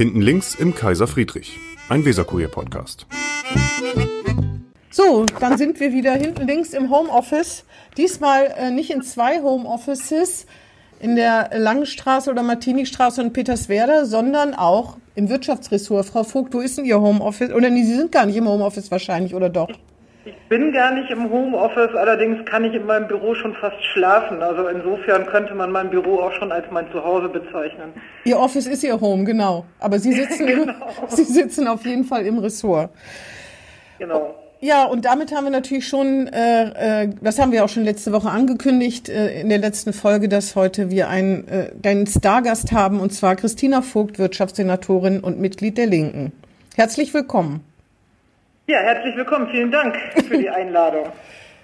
Hinten 0.00 0.22
links 0.22 0.54
im 0.54 0.74
Kaiser 0.74 1.06
Friedrich, 1.06 1.58
ein 1.90 2.06
Weserkurier-Podcast. 2.06 3.06
So, 4.90 5.26
dann 5.40 5.58
sind 5.58 5.78
wir 5.78 5.92
wieder 5.92 6.14
hinten 6.14 6.46
links 6.46 6.72
im 6.72 6.90
Homeoffice. 6.90 7.66
Diesmal 7.98 8.46
äh, 8.56 8.70
nicht 8.70 8.88
in 8.88 9.02
zwei 9.02 9.42
Homeoffices, 9.42 10.46
in 11.00 11.16
der 11.16 11.50
Langenstraße 11.54 12.30
oder 12.30 12.42
Martini-Straße 12.42 13.20
und 13.20 13.34
Peterswerda, 13.34 14.06
sondern 14.06 14.54
auch 14.54 14.96
im 15.16 15.28
Wirtschaftsressort. 15.28 16.06
Frau 16.06 16.24
Vogt, 16.24 16.54
wo 16.54 16.60
ist 16.60 16.78
denn 16.78 16.86
Ihr 16.86 16.98
Homeoffice? 16.98 17.52
Oder 17.52 17.68
nee, 17.68 17.84
Sie 17.84 17.94
sind 17.94 18.10
gar 18.10 18.24
nicht 18.24 18.36
im 18.36 18.48
Homeoffice 18.48 18.90
wahrscheinlich, 18.90 19.34
oder 19.34 19.50
doch? 19.50 19.68
Ich 20.26 20.36
bin 20.50 20.72
gar 20.72 20.92
nicht 20.92 21.10
im 21.10 21.30
Homeoffice, 21.30 21.94
allerdings 21.94 22.44
kann 22.44 22.64
ich 22.64 22.74
in 22.74 22.84
meinem 22.84 23.08
Büro 23.08 23.34
schon 23.34 23.54
fast 23.54 23.82
schlafen. 23.92 24.42
Also 24.42 24.68
insofern 24.68 25.24
könnte 25.26 25.54
man 25.54 25.72
mein 25.72 25.88
Büro 25.88 26.20
auch 26.20 26.32
schon 26.32 26.52
als 26.52 26.66
mein 26.70 26.90
Zuhause 26.92 27.28
bezeichnen. 27.28 27.94
Ihr 28.24 28.38
Office 28.38 28.66
ist 28.66 28.84
Ihr 28.84 29.00
Home, 29.00 29.24
genau. 29.24 29.64
Aber 29.78 29.98
Sie 29.98 30.12
sitzen, 30.20 30.46
genau. 30.46 30.74
Sie 31.08 31.24
sitzen 31.24 31.66
auf 31.66 31.86
jeden 31.86 32.04
Fall 32.04 32.26
im 32.26 32.38
Ressort. 32.38 32.90
Genau. 33.98 34.34
Ja, 34.62 34.84
und 34.84 35.06
damit 35.06 35.34
haben 35.34 35.44
wir 35.44 35.50
natürlich 35.50 35.88
schon, 35.88 36.26
äh, 36.26 37.04
äh, 37.04 37.10
das 37.22 37.38
haben 37.38 37.50
wir 37.50 37.64
auch 37.64 37.70
schon 37.70 37.84
letzte 37.84 38.12
Woche 38.12 38.28
angekündigt, 38.28 39.08
äh, 39.08 39.40
in 39.40 39.48
der 39.48 39.56
letzten 39.56 39.94
Folge, 39.94 40.28
dass 40.28 40.54
heute 40.54 40.90
wir 40.90 41.08
einen, 41.08 41.48
äh, 41.48 41.70
einen 41.82 42.06
Stargast 42.06 42.72
haben, 42.72 43.00
und 43.00 43.14
zwar 43.14 43.36
Christina 43.36 43.80
Vogt, 43.80 44.18
Wirtschaftssenatorin 44.18 45.20
und 45.20 45.40
Mitglied 45.40 45.78
der 45.78 45.86
Linken. 45.86 46.32
Herzlich 46.76 47.14
willkommen. 47.14 47.64
Ja, 48.70 48.78
herzlich 48.82 49.16
willkommen. 49.16 49.48
Vielen 49.50 49.72
Dank 49.72 49.96
für 50.28 50.38
die 50.38 50.48
Einladung. 50.58 51.06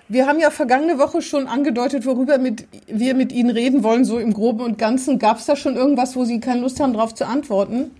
Wir 0.08 0.26
haben 0.26 0.40
ja 0.40 0.50
vergangene 0.50 0.98
Woche 0.98 1.22
schon 1.22 1.46
angedeutet, 1.46 2.04
worüber 2.04 2.36
mit, 2.38 2.66
wir 2.88 3.14
mit 3.14 3.30
Ihnen 3.30 3.50
reden 3.50 3.84
wollen, 3.84 4.04
so 4.04 4.18
im 4.18 4.32
Groben 4.32 4.60
und 4.60 4.76
Ganzen. 4.76 5.20
Gab 5.20 5.36
es 5.36 5.46
da 5.46 5.54
schon 5.54 5.76
irgendwas, 5.76 6.16
wo 6.16 6.24
Sie 6.24 6.40
keine 6.40 6.62
Lust 6.62 6.80
haben, 6.80 6.94
darauf 6.94 7.14
zu 7.14 7.24
antworten? 7.24 7.92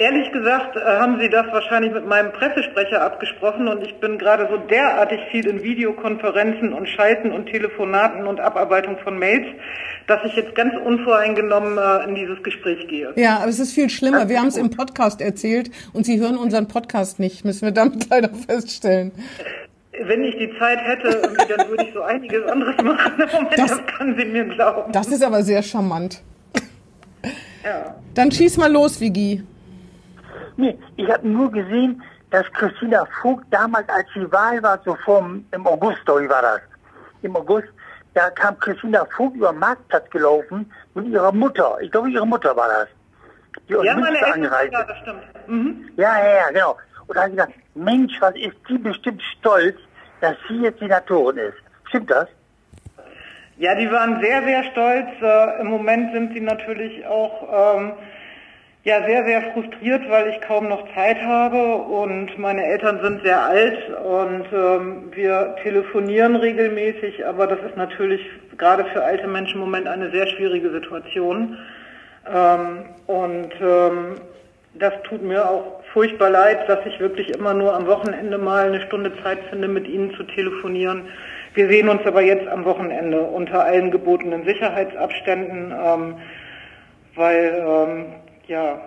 Ehrlich 0.00 0.32
gesagt 0.32 0.76
äh, 0.76 0.80
haben 0.80 1.20
Sie 1.20 1.28
das 1.28 1.46
wahrscheinlich 1.52 1.92
mit 1.92 2.06
meinem 2.06 2.32
Pressesprecher 2.32 3.02
abgesprochen 3.02 3.68
und 3.68 3.82
ich 3.82 4.00
bin 4.00 4.16
gerade 4.16 4.48
so 4.50 4.56
derartig 4.56 5.20
viel 5.30 5.46
in 5.46 5.62
Videokonferenzen 5.62 6.72
und 6.72 6.88
Schalten 6.88 7.32
und 7.32 7.50
Telefonaten 7.50 8.26
und 8.26 8.40
Abarbeitung 8.40 8.96
von 9.04 9.18
Mails, 9.18 9.46
dass 10.06 10.24
ich 10.24 10.34
jetzt 10.36 10.54
ganz 10.54 10.72
unvoreingenommen 10.82 11.76
äh, 11.76 12.08
in 12.08 12.14
dieses 12.14 12.42
Gespräch 12.42 12.88
gehe. 12.88 13.12
Ja, 13.16 13.40
aber 13.40 13.48
es 13.48 13.58
ist 13.58 13.74
viel 13.74 13.90
schlimmer. 13.90 14.30
Wir 14.30 14.38
haben 14.40 14.46
es 14.46 14.56
im 14.56 14.70
Podcast 14.70 15.20
erzählt 15.20 15.70
und 15.92 16.06
Sie 16.06 16.18
hören 16.18 16.38
unseren 16.38 16.66
Podcast 16.66 17.20
nicht, 17.20 17.44
müssen 17.44 17.66
wir 17.66 17.72
damit 17.72 18.08
leider 18.10 18.30
feststellen. 18.30 19.12
Wenn 20.02 20.24
ich 20.24 20.34
die 20.38 20.50
Zeit 20.58 20.78
hätte, 20.80 21.30
dann 21.46 21.68
würde 21.68 21.84
ich 21.84 21.92
so 21.92 22.00
einiges 22.00 22.50
anderes 22.50 22.82
machen. 22.82 23.12
Moment, 23.34 23.58
das, 23.58 23.72
das 23.72 23.86
kann 23.86 24.16
Sie 24.16 24.24
mir 24.24 24.46
glauben. 24.46 24.92
Das 24.92 25.08
ist 25.08 25.22
aber 25.22 25.42
sehr 25.42 25.62
charmant. 25.62 26.22
Ja. 27.62 27.96
Dann 28.14 28.30
schieß 28.30 28.56
mal 28.56 28.72
los, 28.72 28.98
Vigi. 28.98 29.44
Nee, 30.60 30.78
ich 30.96 31.10
habe 31.10 31.26
nur 31.26 31.50
gesehen, 31.50 32.02
dass 32.30 32.44
Christina 32.52 33.06
Vogt 33.22 33.46
damals, 33.50 33.88
als 33.88 34.06
die 34.14 34.30
Wahl 34.30 34.62
war, 34.62 34.78
so 34.84 34.94
vom, 35.06 35.42
im 35.52 35.66
August, 35.66 36.04
glaube 36.04 36.24
ich, 36.24 36.30
war 36.30 36.42
das. 36.42 36.60
Im 37.22 37.34
August, 37.34 37.68
da 38.12 38.28
kam 38.28 38.58
Christina 38.58 39.06
Vogt 39.16 39.36
über 39.36 39.52
den 39.52 39.58
Marktplatz 39.58 40.10
gelaufen 40.10 40.70
mit 40.94 41.06
ihrer 41.06 41.32
Mutter. 41.32 41.78
Ich 41.80 41.90
glaube, 41.90 42.10
ihre 42.10 42.26
Mutter 42.26 42.54
war 42.54 42.68
das. 42.68 42.88
Die 43.68 43.72
ja, 43.72 43.96
meine 43.96 44.18
Eltern, 44.18 44.70
ja, 44.70 44.82
das 44.84 44.98
stimmt. 44.98 45.22
Mhm. 45.46 45.90
Ja, 45.96 46.18
ja, 46.18 46.36
ja, 46.36 46.48
genau. 46.50 46.76
Und 47.06 47.16
da 47.16 47.22
habe 47.22 47.30
ich 47.30 47.36
gedacht, 47.36 47.54
Mensch, 47.74 48.12
was 48.20 48.34
ist 48.36 48.56
die 48.68 48.78
bestimmt 48.78 49.22
stolz, 49.38 49.76
dass 50.20 50.36
sie 50.46 50.60
jetzt 50.60 50.78
Senatorin 50.78 51.38
ist. 51.38 51.56
Stimmt 51.88 52.10
das? 52.10 52.28
Ja, 53.56 53.74
die 53.74 53.90
waren 53.90 54.20
sehr, 54.20 54.42
sehr 54.42 54.64
stolz. 54.64 55.08
Äh, 55.22 55.60
Im 55.60 55.68
Moment 55.68 56.12
sind 56.12 56.34
sie 56.34 56.40
natürlich 56.40 57.06
auch 57.06 57.76
ähm, 57.78 57.92
ja, 58.82 59.04
sehr, 59.06 59.24
sehr 59.26 59.42
frustriert, 59.52 60.08
weil 60.08 60.28
ich 60.28 60.40
kaum 60.40 60.68
noch 60.68 60.82
Zeit 60.94 61.20
habe 61.20 61.74
und 61.74 62.38
meine 62.38 62.64
Eltern 62.64 63.00
sind 63.02 63.22
sehr 63.22 63.42
alt 63.42 63.78
und 63.90 64.46
ähm, 64.52 65.12
wir 65.14 65.56
telefonieren 65.62 66.36
regelmäßig, 66.36 67.26
aber 67.26 67.46
das 67.46 67.58
ist 67.60 67.76
natürlich 67.76 68.22
gerade 68.56 68.86
für 68.86 69.04
alte 69.04 69.26
Menschen 69.26 69.56
im 69.56 69.60
Moment 69.60 69.86
eine 69.86 70.10
sehr 70.10 70.26
schwierige 70.28 70.70
Situation. 70.70 71.58
Ähm, 72.32 72.84
und 73.06 73.52
ähm, 73.60 74.14
das 74.74 74.94
tut 75.02 75.22
mir 75.22 75.46
auch 75.48 75.82
furchtbar 75.92 76.30
leid, 76.30 76.66
dass 76.66 76.78
ich 76.86 76.98
wirklich 77.00 77.30
immer 77.30 77.52
nur 77.52 77.74
am 77.74 77.86
Wochenende 77.86 78.38
mal 78.38 78.66
eine 78.66 78.80
Stunde 78.86 79.12
Zeit 79.22 79.40
finde, 79.50 79.68
mit 79.68 79.88
Ihnen 79.88 80.14
zu 80.14 80.22
telefonieren. 80.22 81.08
Wir 81.52 81.68
sehen 81.68 81.88
uns 81.88 82.06
aber 82.06 82.22
jetzt 82.22 82.48
am 82.48 82.64
Wochenende 82.64 83.20
unter 83.20 83.62
allen 83.62 83.90
gebotenen 83.90 84.44
Sicherheitsabständen, 84.44 85.72
ähm, 85.72 86.14
weil 87.16 87.62
ähm, 87.66 88.06
ja, 88.50 88.80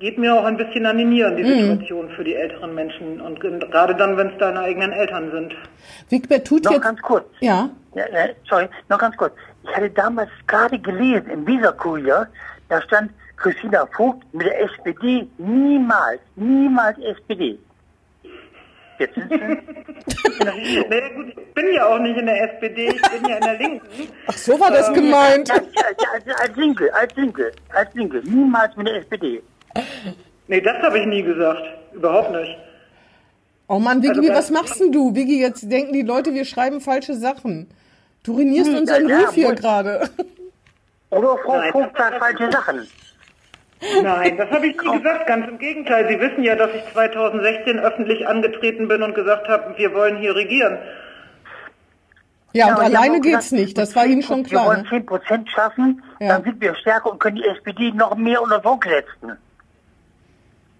geht 0.00 0.18
mir 0.18 0.34
auch 0.34 0.44
ein 0.44 0.56
bisschen 0.56 0.84
an 0.84 0.98
die 0.98 1.04
Nieren, 1.04 1.36
die 1.36 1.44
mhm. 1.44 1.60
Situation 1.60 2.10
für 2.10 2.24
die 2.24 2.34
älteren 2.34 2.74
Menschen. 2.74 3.20
Und 3.20 3.40
gerade 3.40 3.94
dann, 3.94 4.16
wenn 4.16 4.28
es 4.28 4.38
deine 4.38 4.60
eigenen 4.60 4.92
Eltern 4.92 5.30
sind. 5.30 5.54
Wigbert 6.08 6.46
tut 6.46 6.64
noch 6.64 6.72
jetzt... 6.72 6.82
ganz 6.82 7.00
kurz. 7.00 7.24
Ja. 7.40 7.70
ja. 7.94 8.04
Sorry, 8.48 8.68
noch 8.88 8.98
ganz 8.98 9.16
kurz. 9.16 9.32
Ich 9.62 9.74
hatte 9.74 9.90
damals 9.90 10.30
gerade 10.46 10.78
gelesen 10.78 11.30
im 11.30 11.46
Weserkurier, 11.46 12.26
da 12.68 12.82
stand 12.82 13.12
Christina 13.36 13.86
Vogt 13.86 14.22
mit 14.34 14.46
der 14.46 14.60
SPD 14.62 15.28
niemals, 15.38 16.20
niemals 16.34 16.98
SPD. 16.98 17.58
Jetzt 18.98 19.14
sind 19.14 19.30
Sie 19.30 19.38
naja, 20.44 21.08
gut, 21.14 21.28
ich 21.28 21.54
bin 21.54 21.72
ja 21.72 21.86
auch 21.86 21.98
nicht 21.98 22.16
in 22.16 22.26
der 22.26 22.52
SPD, 22.52 22.88
ich 22.88 23.02
bin 23.02 23.28
ja 23.28 23.36
in 23.36 23.42
der 23.42 23.58
Linken. 23.58 23.86
Ach, 24.26 24.36
so 24.36 24.58
war 24.58 24.70
das 24.70 24.88
ähm, 24.88 24.94
gemeint. 24.94 25.48
Ja, 25.48 25.54
als, 25.54 26.40
als 26.40 26.56
Linke, 26.56 26.92
als 26.94 27.14
Linke, 27.16 27.52
als 27.74 27.94
Linke, 27.94 28.22
niemals 28.24 28.76
mit 28.76 28.86
der 28.86 28.96
SPD. 28.96 29.42
Nee, 30.46 30.60
das 30.60 30.82
habe 30.82 30.98
ich 30.98 31.06
nie 31.06 31.22
gesagt. 31.22 31.62
Überhaupt 31.92 32.32
nicht. 32.32 32.56
Oh 33.68 33.78
Mann, 33.78 34.02
Vigi, 34.02 34.30
also, 34.30 34.32
was 34.32 34.50
machst 34.50 34.80
denn 34.80 34.92
du? 34.92 35.14
Vigi, 35.14 35.40
jetzt 35.40 35.70
denken 35.70 35.92
die 35.92 36.02
Leute, 36.02 36.32
wir 36.32 36.44
schreiben 36.44 36.80
falsche 36.80 37.14
Sachen. 37.14 37.68
Du 38.22 38.32
ruinierst 38.32 38.70
hm, 38.70 38.78
unseren 38.78 39.08
ja, 39.08 39.20
Ruf 39.20 39.34
hier 39.34 39.54
gerade. 39.54 40.08
Oder 41.10 41.36
Frau 41.38 41.60
Vogt 41.72 41.96
sagt 41.96 42.18
falsche 42.18 42.50
Sachen. 42.50 42.88
Nein, 44.02 44.36
das 44.36 44.50
habe 44.50 44.66
ich 44.66 44.76
nie 44.80 44.98
gesagt. 44.98 45.26
Ganz 45.26 45.48
im 45.48 45.58
Gegenteil. 45.58 46.08
Sie 46.08 46.20
wissen 46.20 46.42
ja, 46.42 46.56
dass 46.56 46.70
ich 46.74 46.82
2016 46.92 47.78
öffentlich 47.78 48.26
angetreten 48.26 48.88
bin 48.88 49.02
und 49.02 49.14
gesagt 49.14 49.48
habe, 49.48 49.74
wir 49.76 49.94
wollen 49.94 50.18
hier 50.18 50.34
regieren. 50.34 50.78
Ja, 52.52 52.74
und 52.74 52.78
ja, 52.78 52.84
alleine 52.84 53.20
geht's 53.20 53.50
gesagt, 53.50 53.52
nicht. 53.52 53.78
Das 53.78 53.94
war 53.94 54.06
Ihnen 54.06 54.22
schon 54.22 54.42
klar. 54.42 54.64
Wir 54.64 54.68
wollen 54.70 54.86
10 54.86 55.06
Prozent 55.06 55.50
schaffen, 55.50 56.02
ja. 56.18 56.28
dann 56.28 56.44
sind 56.44 56.60
wir 56.60 56.74
stärker 56.76 57.12
und 57.12 57.20
können 57.20 57.36
die 57.36 57.44
SPD 57.44 57.92
noch 57.92 58.16
mehr 58.16 58.42
unter 58.42 58.58
Druck 58.58 58.84
setzen. 58.84 59.38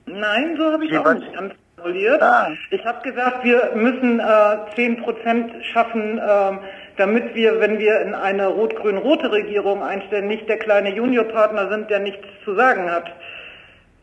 Nein, 0.06 0.56
so 0.58 0.72
habe 0.72 0.84
ich 0.84 0.90
Sie 0.90 0.98
auch 0.98 1.12
nicht 1.12 1.30
formuliert. 1.76 2.22
Ah. 2.22 2.48
Ich 2.70 2.84
habe 2.84 3.08
gesagt, 3.08 3.44
wir 3.44 3.72
müssen 3.74 4.20
äh, 4.20 4.74
10 4.74 5.02
Prozent 5.02 5.52
schaffen, 5.72 6.18
äh, 6.18 6.58
damit 6.98 7.34
wir, 7.34 7.60
wenn 7.60 7.78
wir 7.78 8.00
in 8.00 8.14
eine 8.14 8.48
rot-grün-rote 8.48 9.30
Regierung 9.30 9.82
einstellen, 9.82 10.28
nicht 10.28 10.48
der 10.48 10.58
kleine 10.58 10.94
Juniorpartner 10.94 11.70
sind, 11.70 11.88
der 11.90 12.00
nichts 12.00 12.26
zu 12.44 12.54
sagen 12.54 12.90
hat. 12.90 13.06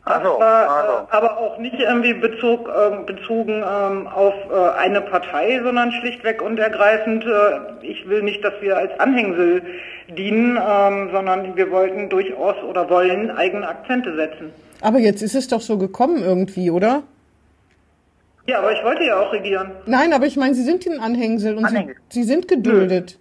Das 0.06 0.18
also, 0.18 0.38
war 0.38 0.70
also. 0.70 1.08
Aber 1.10 1.38
auch 1.38 1.58
nicht 1.58 1.80
irgendwie 1.80 2.14
bezog, 2.14 2.68
äh, 2.68 3.04
bezogen 3.04 3.64
ähm, 3.66 4.06
auf 4.06 4.34
äh, 4.50 4.78
eine 4.78 5.00
Partei, 5.00 5.60
sondern 5.62 5.90
schlichtweg 5.92 6.42
und 6.42 6.58
ergreifend, 6.58 7.24
äh, 7.24 7.84
ich 7.84 8.08
will 8.08 8.22
nicht, 8.22 8.44
dass 8.44 8.54
wir 8.60 8.76
als 8.76 8.98
Anhängsel 9.00 9.62
dienen, 10.08 10.56
ähm, 10.56 11.10
sondern 11.12 11.56
wir 11.56 11.72
wollten 11.72 12.08
durchaus 12.08 12.54
oder 12.62 12.88
wollen 12.88 13.32
eigene 13.32 13.68
Akzente 13.68 14.14
setzen. 14.14 14.52
Aber 14.80 14.98
jetzt 14.98 15.22
ist 15.22 15.34
es 15.34 15.48
doch 15.48 15.60
so 15.60 15.76
gekommen 15.76 16.22
irgendwie, 16.22 16.70
oder? 16.70 17.02
Ja, 18.46 18.58
aber 18.58 18.72
ich 18.72 18.82
wollte 18.84 19.04
ja 19.04 19.18
auch 19.20 19.32
regieren. 19.32 19.72
Nein, 19.86 20.12
aber 20.12 20.26
ich 20.26 20.36
meine, 20.36 20.54
Sie 20.54 20.62
sind 20.62 20.86
ein 20.86 21.00
Anhängsel 21.00 21.56
und 21.56 21.64
Anhängsel. 21.64 21.96
Sie, 22.08 22.22
Sie 22.22 22.28
sind 22.28 22.48
geduldet. 22.48 23.18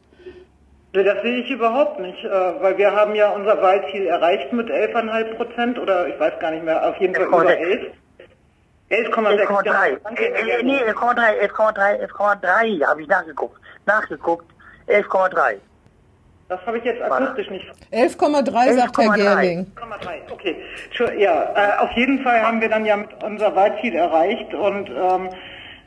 Nö. 0.94 1.04
Das 1.04 1.22
sehe 1.24 1.40
ich 1.40 1.50
überhaupt 1.50 2.00
nicht, 2.00 2.24
äh, 2.24 2.30
weil 2.30 2.78
wir 2.78 2.90
haben 2.92 3.16
ja 3.16 3.30
unser 3.32 3.62
Wahlziel 3.62 4.06
erreicht 4.08 4.54
mit 4.54 4.70
11,5 4.70 5.36
Prozent 5.36 5.78
oder 5.80 6.08
ich 6.08 6.18
weiß 6.18 6.40
gar 6.40 6.52
nicht 6.52 6.64
mehr, 6.64 6.88
auf 6.88 6.96
jeden 7.02 7.14
Fall 7.14 7.26
über 7.26 7.58
11. 7.58 7.92
11,6. 8.90 9.46
11,3. 9.46 10.64
Nee, 10.64 10.78
11,3, 10.84 11.40
11,3, 11.42 12.08
11,3 12.08 12.88
habe 12.88 13.02
ich 13.02 13.08
nachgeguckt. 13.08 13.60
Nachgeguckt. 13.86 14.46
11,3. 14.88 15.56
Das 16.48 16.64
habe 16.68 16.78
ich 16.78 16.84
jetzt 16.84 17.02
akustisch 17.02 17.50
nicht. 17.50 17.66
11,3 17.92 18.74
sagt 18.76 18.98
Herr 19.00 19.14
Gerling. 19.14 19.66
11,3, 19.76 20.32
okay. 20.32 20.56
Ja, 21.18 21.54
äh, 21.56 21.80
auf 21.80 21.92
jeden 21.94 22.22
Fall 22.22 22.40
haben 22.40 22.62
wir 22.62 22.70
dann 22.70 22.86
ja 22.86 22.98
mit 22.98 23.24
unser 23.24 23.56
Wahlziel 23.56 23.96
erreicht 23.96 24.54
und 24.54 24.90
ähm, 24.90 25.30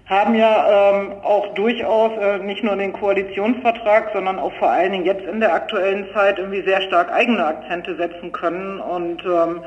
haben 0.07 0.35
ja 0.35 0.91
ähm, 0.91 1.13
auch 1.23 1.55
durchaus 1.55 2.11
äh, 2.19 2.39
nicht 2.39 2.65
nur 2.65 2.75
den 2.75 2.93
Koalitionsvertrag, 2.93 4.11
sondern 4.13 4.41
auch 4.41 4.53
vor 4.55 4.71
allen 4.71 4.93
Dingen 4.93 5.05
jetzt 5.05 5.25
in 5.27 5.39
der 5.39 5.55
aktuellen 5.55 6.07
Zeit 6.13 6.39
irgendwie 6.39 6.63
sehr 6.63 6.81
stark 6.83 7.13
eigene 7.13 7.45
Akzente 7.45 7.95
setzen 7.95 8.33
können. 8.33 8.81
Und 8.81 9.23
ähm, 9.25 9.63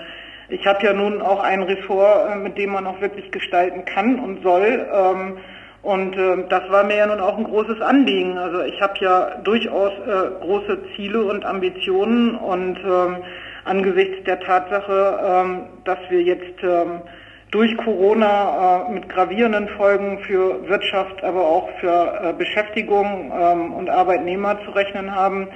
ich 0.49 0.65
habe 0.67 0.85
ja 0.85 0.91
nun 0.91 1.21
auch 1.21 1.41
ein 1.41 1.61
Ressort, 1.63 2.31
äh, 2.31 2.35
mit 2.35 2.57
dem 2.57 2.71
man 2.71 2.85
auch 2.85 2.99
wirklich 2.99 3.31
gestalten 3.31 3.85
kann 3.85 4.19
und 4.19 4.43
soll. 4.43 4.85
Ähm, 4.91 5.37
und 5.83 6.15
äh, 6.15 6.47
das 6.49 6.69
war 6.69 6.83
mir 6.83 6.97
ja 6.97 7.07
nun 7.07 7.19
auch 7.19 7.37
ein 7.37 7.43
großes 7.43 7.81
Anliegen. 7.81 8.37
Also 8.37 8.61
ich 8.61 8.79
habe 8.81 8.93
ja 8.99 9.35
durchaus 9.43 9.91
äh, 10.05 10.45
große 10.45 10.79
Ziele 10.95 11.23
und 11.23 11.43
Ambitionen 11.43 12.35
und 12.35 12.77
ähm, 12.85 13.17
angesichts 13.65 14.23
der 14.25 14.39
Tatsache, 14.39 15.19
ähm, 15.23 15.63
dass 15.83 15.97
wir 16.09 16.21
jetzt 16.21 16.63
ähm, 16.63 17.01
durch 17.49 17.75
Corona 17.77 18.87
äh, 18.87 18.91
mit 18.91 19.09
gravierenden 19.09 19.67
Folgen 19.69 20.19
für 20.19 20.67
Wirtschaft, 20.69 21.23
aber 21.23 21.41
auch 21.41 21.69
für 21.79 22.19
äh, 22.23 22.33
Beschäftigung 22.33 23.31
ähm, 23.35 23.73
und 23.73 23.89
Arbeitnehmer 23.89 24.59
zu 24.63 24.71
rechnen 24.71 25.13
haben, 25.13 25.47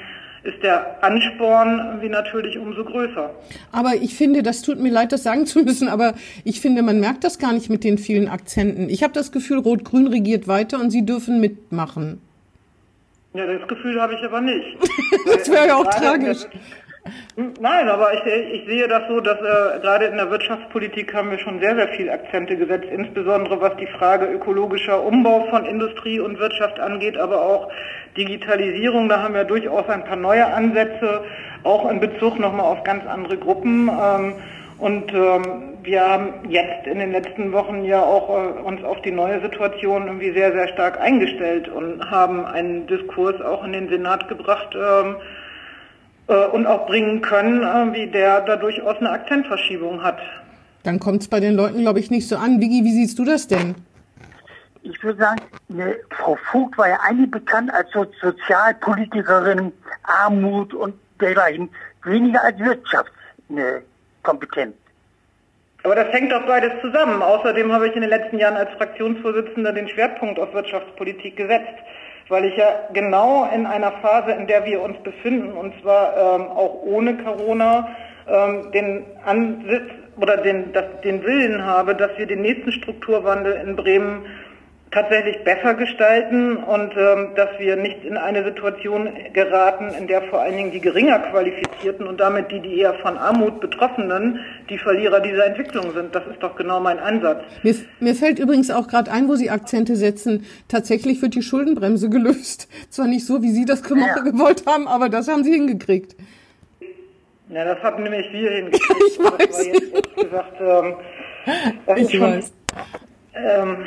ist 0.46 0.62
der 0.62 1.04
Ansporn 1.04 2.02
wie 2.02 2.10
natürlich 2.10 2.58
umso 2.58 2.84
größer. 2.84 3.32
Aber 3.72 3.96
ich 3.96 4.16
finde, 4.16 4.44
das 4.44 4.62
tut 4.62 4.80
mir 4.80 4.92
leid, 4.92 5.12
das 5.12 5.24
sagen 5.24 5.46
zu 5.46 5.60
müssen, 5.64 5.88
aber 5.88 6.14
ich 6.44 6.62
finde, 6.62 6.84
man 6.84 7.00
merkt 7.00 7.24
das 7.24 7.40
gar 7.40 7.52
nicht 7.52 7.70
mit 7.70 7.84
den 7.84 7.98
vielen 7.98 8.28
Akzenten. 8.28 8.90
Ich 8.90 9.04
habe 9.04 9.14
das 9.14 9.32
Gefühl, 9.32 9.60
Rot-Grün 9.60 10.08
regiert 10.08 10.48
weiter 10.48 10.80
und 10.80 10.92
Sie 10.92 11.06
dürfen 11.06 11.40
mitmachen. 11.42 12.22
Ja, 13.34 13.46
das 13.46 13.68
Gefühl 13.68 14.00
habe 14.00 14.14
ich 14.14 14.24
aber 14.24 14.40
nicht. 14.40 14.78
das 15.26 15.50
wäre 15.50 15.68
ja 15.68 15.76
auch 15.76 15.90
tragisch. 15.90 16.46
Nein, 17.36 17.88
aber 17.88 18.14
ich, 18.14 18.26
ich 18.26 18.66
sehe 18.66 18.88
das 18.88 19.04
so, 19.08 19.20
dass 19.20 19.38
äh, 19.38 19.80
gerade 19.80 20.06
in 20.06 20.18
der 20.18 20.32
Wirtschaftspolitik 20.32 21.14
haben 21.14 21.30
wir 21.30 21.38
schon 21.38 21.60
sehr, 21.60 21.76
sehr 21.76 21.90
viel 21.90 22.10
Akzente 22.10 22.58
gesetzt, 22.58 22.88
insbesondere 22.92 23.62
was 23.62 23.76
die 23.78 23.86
Frage 23.88 24.26
ökologischer 24.26 25.04
Umbau 25.04 25.46
von 25.50 25.66
Industrie 25.66 26.20
und 26.20 26.40
Wirtschaft 26.40 26.80
angeht, 26.80 27.18
aber 27.18 27.44
auch 27.44 27.70
Digitalisierung. 28.18 29.08
Da 29.08 29.22
haben 29.22 29.36
wir 29.36 29.44
durchaus 29.44 29.88
ein 29.88 30.04
paar 30.04 30.16
neue 30.16 30.48
Ansätze, 30.48 31.24
auch 31.64 31.90
in 31.92 32.00
Bezug 32.00 32.40
nochmal 32.40 32.66
auf 32.66 32.84
ganz 32.84 33.06
andere 33.06 33.38
Gruppen. 33.38 33.90
Ähm, 33.90 34.34
und 34.80 35.14
ähm, 35.14 35.78
wir 35.84 36.02
haben 36.02 36.50
jetzt 36.50 36.88
in 36.88 37.00
den 37.00 37.12
letzten 37.12 37.52
Wochen 37.52 37.86
ja 37.86 38.02
auch 38.02 38.30
äh, 38.30 38.62
uns 38.62 38.84
auf 38.84 39.02
die 39.02 39.12
neue 39.12 39.42
Situation 39.42 40.08
irgendwie 40.08 40.32
sehr, 40.32 40.52
sehr 40.54 40.68
stark 40.70 41.00
eingestellt 41.00 41.70
und 41.70 42.10
haben 42.10 42.46
einen 42.46 42.88
Diskurs 42.88 43.40
auch 43.42 43.64
in 43.64 43.74
den 43.74 43.90
Senat 43.90 44.28
gebracht, 44.28 44.76
ähm, 44.76 45.18
äh, 46.28 46.46
und 46.48 46.66
auch 46.66 46.88
bringen 46.88 47.22
können, 47.22 47.62
äh, 47.64 47.94
wie 47.94 48.08
der 48.08 48.42
da 48.42 48.56
durchaus 48.56 48.98
eine 48.98 49.12
Akzentverschiebung 49.12 50.02
hat. 50.04 50.18
Dann 50.84 51.00
kommt 51.00 51.22
es 51.22 51.28
bei 51.28 51.40
den 51.40 51.54
Leuten, 51.56 51.82
glaube 51.82 52.00
ich, 52.00 52.10
nicht 52.12 52.28
so 52.28 52.38
an. 52.38 52.62
Vigi, 52.62 52.84
wie 52.84 52.94
siehst 52.94 53.18
du 53.20 53.26
das 53.26 53.48
denn? 53.48 53.76
Ich 54.84 55.04
würde 55.04 55.20
sagen, 55.20 55.42
ne, 55.68 55.96
Frau 56.12 56.38
Vogt 56.52 56.78
war 56.78 56.90
ja 56.90 57.00
eigentlich 57.02 57.32
bekannt 57.32 57.74
als 57.74 57.90
so 57.92 58.06
Sozialpolitikerin, 58.22 59.72
Armut 60.04 60.76
und 60.76 60.94
dergleichen, 61.20 61.70
weniger 62.04 62.44
als 62.44 62.60
wirtschaftskompetent. 62.60 64.76
Aber 65.84 65.96
das 65.96 66.12
hängt 66.12 66.32
doch 66.32 66.46
beides 66.48 66.72
zusammen. 66.82 67.22
Außerdem 67.22 67.72
habe 67.72 67.88
ich 67.88 67.96
in 67.96 68.02
den 68.02 68.10
letzten 68.10 68.40
Jahren 68.40 68.58
als 68.58 68.72
Fraktionsvorsitzender 68.78 69.74
den 69.74 69.88
Schwerpunkt 69.88 70.40
auf 70.40 70.52
Wirtschaftspolitik 70.54 71.36
gesetzt 71.36 71.76
weil 72.30 72.46
ich 72.46 72.58
ja 72.58 72.68
genau 72.94 73.48
in 73.54 73.66
einer 73.66 73.92
Phase, 74.02 74.32
in 74.32 74.48
der 74.48 74.66
wir 74.66 74.82
uns 74.82 74.98
befinden, 75.04 75.52
und 75.52 75.74
zwar 75.82 76.16
ähm, 76.18 76.48
auch 76.48 76.82
ohne 76.84 77.18
Corona, 77.18 77.96
ähm, 78.28 78.72
den 78.72 79.06
Ansitz 79.26 79.92
oder 80.18 80.38
den, 80.38 80.72
das, 80.74 80.86
den 81.04 81.24
Willen 81.24 81.64
habe, 81.64 81.96
dass 81.96 82.18
wir 82.18 82.26
den 82.26 82.42
nächsten 82.42 82.72
Strukturwandel 82.72 83.54
in 83.54 83.76
Bremen 83.76 84.26
tatsächlich 84.96 85.44
besser 85.44 85.74
gestalten 85.74 86.56
und 86.56 86.94
ähm, 86.96 87.34
dass 87.36 87.50
wir 87.60 87.76
nicht 87.76 88.06
in 88.06 88.16
eine 88.16 88.46
Situation 88.46 89.10
geraten, 89.34 89.90
in 89.90 90.08
der 90.08 90.22
vor 90.24 90.42
allen 90.42 90.56
Dingen 90.56 90.72
die 90.72 90.80
geringer 90.80 91.20
qualifizierten 91.20 92.08
und 92.08 92.20
damit 92.22 92.50
die, 92.50 92.62
die 92.62 92.80
eher 92.80 92.94
von 93.00 93.18
Armut 93.18 93.60
betroffenen, 93.60 94.40
die 94.70 94.78
Verlierer 94.78 95.20
dieser 95.20 95.48
Entwicklung 95.48 95.94
sind. 95.94 96.16
Das 96.16 96.26
ist 96.28 96.42
doch 96.42 96.56
genau 96.56 96.80
mein 96.80 96.98
Ansatz. 96.98 97.44
Mir, 97.62 97.76
mir 98.00 98.16
fällt 98.16 98.40
übrigens 98.40 98.72
auch 98.72 98.88
gerade 98.88 99.12
ein, 99.12 99.28
wo 99.28 99.36
Sie 99.36 99.50
Akzente 99.50 99.98
setzen, 99.98 100.46
tatsächlich 100.70 101.22
wird 101.22 101.36
die 101.36 101.42
Schuldenbremse 101.42 102.10
gelöst. 102.10 102.70
Zwar 102.90 103.08
nicht 103.08 103.26
so, 103.26 103.44
wie 103.44 103.52
Sie 103.52 103.66
das 103.66 103.84
ja. 103.90 104.22
gewollt 104.24 104.66
haben, 104.66 104.88
aber 104.88 105.10
das 105.10 105.28
haben 105.28 105.44
Sie 105.44 105.52
hingekriegt. 105.52 106.16
Ja, 107.50 107.66
das 107.66 107.84
haben 107.84 108.02
nämlich 108.02 108.32
wir 108.32 108.50
hingekriegt. 108.56 108.96
ich 109.10 109.20
weiß. 109.20 109.38
Das 109.38 109.58
war 109.58 109.66
jetzt, 109.66 110.16
gesagt, 110.16 110.62
ähm, 110.62 111.98
ich 111.98 112.12
schon, 112.12 112.22
weiß. 112.22 112.54
Ähm, 113.36 113.86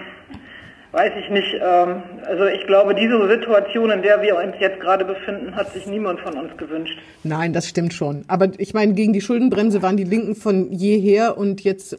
weiß 0.98 1.12
ich 1.22 1.30
nicht. 1.30 1.54
Ähm, 1.54 2.02
also 2.26 2.44
ich 2.46 2.66
glaube, 2.66 2.94
diese 2.94 3.28
Situation, 3.28 3.90
in 3.90 4.02
der 4.02 4.20
wir 4.20 4.36
uns 4.36 4.56
jetzt 4.58 4.80
gerade 4.80 5.04
befinden, 5.04 5.54
hat 5.54 5.72
sich 5.72 5.86
niemand 5.86 6.20
von 6.20 6.34
uns 6.34 6.56
gewünscht. 6.56 6.98
Nein, 7.22 7.52
das 7.52 7.68
stimmt 7.68 7.94
schon. 7.94 8.24
Aber 8.26 8.48
ich 8.58 8.74
meine, 8.74 8.94
gegen 8.94 9.12
die 9.12 9.20
Schuldenbremse 9.20 9.80
waren 9.82 9.96
die 9.96 10.04
Linken 10.04 10.34
von 10.34 10.72
jeher 10.72 11.38
und 11.38 11.62
jetzt 11.62 11.96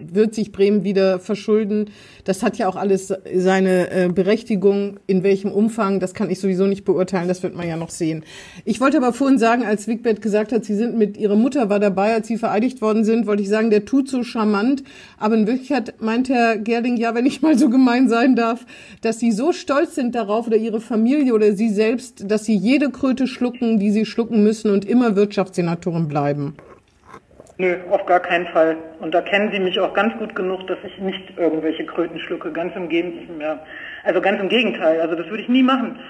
wird 0.00 0.34
sich 0.34 0.52
Bremen 0.52 0.84
wieder 0.84 1.18
verschulden. 1.18 1.90
Das 2.24 2.42
hat 2.42 2.56
ja 2.56 2.68
auch 2.68 2.76
alles 2.76 3.12
seine 3.34 3.90
äh, 3.90 4.08
Berechtigung. 4.08 4.98
In 5.06 5.22
welchem 5.22 5.52
Umfang, 5.52 6.00
das 6.00 6.14
kann 6.14 6.30
ich 6.30 6.40
sowieso 6.40 6.66
nicht 6.66 6.84
beurteilen. 6.84 7.28
Das 7.28 7.42
wird 7.42 7.54
man 7.54 7.68
ja 7.68 7.76
noch 7.76 7.90
sehen. 7.90 8.24
Ich 8.64 8.80
wollte 8.80 8.96
aber 8.96 9.12
vorhin 9.12 9.38
sagen, 9.38 9.64
als 9.64 9.86
Wigbert 9.86 10.22
gesagt 10.22 10.52
hat, 10.52 10.64
Sie 10.64 10.74
sind 10.74 10.96
mit 10.96 11.16
Ihrer 11.16 11.36
Mutter 11.36 11.68
war 11.68 11.80
dabei, 11.80 12.14
als 12.14 12.28
Sie 12.28 12.38
vereidigt 12.38 12.80
worden 12.80 13.04
sind, 13.04 13.26
wollte 13.26 13.42
ich 13.42 13.48
sagen, 13.48 13.70
der 13.70 13.84
tut 13.84 14.08
so 14.08 14.22
charmant. 14.22 14.84
Aber 15.18 15.34
in 15.34 15.46
Wirklichkeit 15.46 16.00
meint 16.00 16.28
Herr 16.28 16.56
Gerling, 16.58 16.96
ja, 16.96 17.14
wenn 17.14 17.26
ich 17.26 17.42
mal 17.42 17.58
so 17.58 17.68
gemein 17.68 18.08
sein 18.08 18.36
darf, 18.36 18.66
dass 19.00 19.18
Sie 19.18 19.32
so 19.32 19.52
stolz 19.52 19.94
sind 19.94 20.14
darauf 20.14 20.46
oder 20.46 20.56
Ihre 20.56 20.80
Familie 20.80 21.34
oder 21.34 21.54
Sie 21.54 21.68
selbst, 21.68 22.30
dass 22.30 22.44
Sie 22.44 22.56
jede 22.56 22.90
Kröte 22.90 23.26
schlucken, 23.26 23.78
die 23.78 23.90
Sie 23.90 24.06
schlucken 24.06 24.42
müssen 24.42 24.70
und 24.70 24.84
immer 24.84 25.16
Wirtschaftssenatorin 25.16 26.08
bleiben. 26.08 26.54
Nö, 27.56 27.76
auf 27.90 28.04
gar 28.06 28.20
keinen 28.20 28.46
Fall. 28.48 28.76
Und 29.00 29.14
da 29.14 29.20
kennen 29.20 29.50
Sie 29.52 29.60
mich 29.60 29.78
auch 29.78 29.94
ganz 29.94 30.16
gut 30.18 30.34
genug, 30.34 30.66
dass 30.66 30.78
ich 30.84 30.98
nicht 30.98 31.38
irgendwelche 31.38 31.86
Kröten 31.86 32.18
schlucke. 32.18 32.50
Ganz 32.50 32.74
im 32.74 32.88
Gegenteil. 32.88 33.60
Also 34.02 34.20
ganz 34.20 34.40
im 34.40 34.48
Gegenteil. 34.48 35.00
Also 35.00 35.14
das 35.14 35.26
würde 35.28 35.42
ich 35.42 35.48
nie 35.48 35.62
machen. 35.62 36.00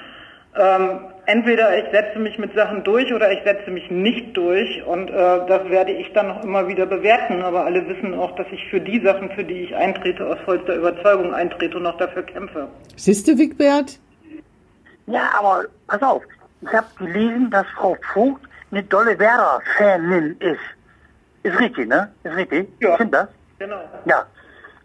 Ähm, 0.57 1.01
entweder 1.27 1.77
ich 1.77 1.91
setze 1.91 2.19
mich 2.19 2.39
mit 2.39 2.55
Sachen 2.55 2.85
durch 2.85 3.13
oder 3.13 3.31
ich 3.33 3.43
setze 3.45 3.71
mich 3.71 3.91
nicht 3.91 4.37
durch 4.37 4.85
und 4.87 5.11
äh, 5.11 5.13
das 5.13 5.69
werde 5.69 5.91
ich 5.93 6.13
dann 6.13 6.29
noch 6.29 6.45
immer 6.45 6.69
wieder 6.69 6.87
bewerten. 6.87 7.43
Aber 7.43 7.67
alle 7.67 7.87
wissen 7.89 8.15
auch, 8.15 8.35
dass 8.37 8.47
ich 8.51 8.65
für 8.71 8.81
die 8.81 9.01
Sachen, 9.01 9.31
für 9.33 9.45
die 9.45 9.65
ich 9.65 9.75
eintrete, 9.75 10.25
aus 10.27 10.39
vollster 10.45 10.77
Überzeugung 10.77 11.35
eintrete 11.35 11.77
und 11.77 11.87
auch 11.87 11.99
dafür 11.99 12.23
kämpfe. 12.23 12.69
Siehste, 12.97 13.37
Wigbert? 13.37 13.99
Ja, 15.07 15.31
aber 15.39 15.65
pass 15.89 16.01
auf. 16.01 16.23
Ich 16.63 16.73
habe 16.73 16.87
gelesen, 16.99 17.51
dass 17.51 17.67
Frau 17.77 17.97
Vogt 18.15 18.43
eine 18.71 18.83
dolle 18.85 19.19
Werder-Fanin 19.19 20.37
ist. 20.39 20.59
Ist 21.45 21.61
richtig, 21.61 21.89
ne? 21.89 22.11
Ist 22.25 22.35
richtig? 22.35 22.69
Ja. 22.81 22.95
Stimmt 22.95 23.15
das? 23.15 23.29
Genau. 23.59 23.81
Ja. 24.07 24.27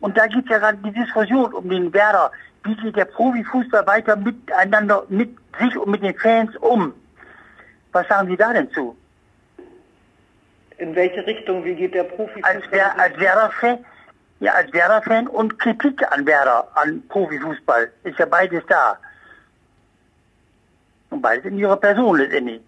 Und 0.02 0.18
da 0.18 0.28
geht 0.28 0.48
ja 0.50 0.60
gerade 0.60 0.78
die 0.78 0.92
Diskussion 0.92 1.54
um 1.54 1.70
den 1.70 1.92
Werder. 1.94 2.32
Wie 2.64 2.76
geht 2.76 2.98
der 2.98 3.06
Profifußball 3.06 3.88
weiter 3.88 4.18
miteinander, 4.18 5.06
mit 5.08 5.36
sich 5.58 5.78
und 5.78 5.90
mit 5.90 6.04
den 6.04 6.16
Fans 6.18 6.56
um? 6.58 6.94
Was 7.94 8.08
sagen 8.10 8.28
Sie 8.28 8.36
da 8.36 8.52
denn 8.52 8.70
zu? 8.72 8.96
In 10.78 10.94
welche 10.96 11.26
Richtung? 11.26 11.64
Wie 11.64 11.76
geht 11.76 11.94
der 11.94 12.04
Profifußball? 12.04 12.56
Als, 12.56 12.66
Wer 12.70 13.00
als 13.00 13.18
Werder-Fan? 13.18 13.86
Ja, 14.42 14.54
als 14.54 14.74
Werder-Fan 14.74 15.28
und 15.28 15.60
Kritik 15.60 16.12
an 16.12 16.26
Werder, 16.26 16.68
an 16.76 17.02
Profifußball. 17.08 17.90
Ist 18.04 18.20
ja 18.20 18.26
beides 18.26 18.64
da. 18.68 18.98
Und 21.10 21.22
beides 21.22 21.46
in 21.46 21.58
ihrer 21.58 21.78
Person 21.78 22.18
letztendlich. 22.18 22.62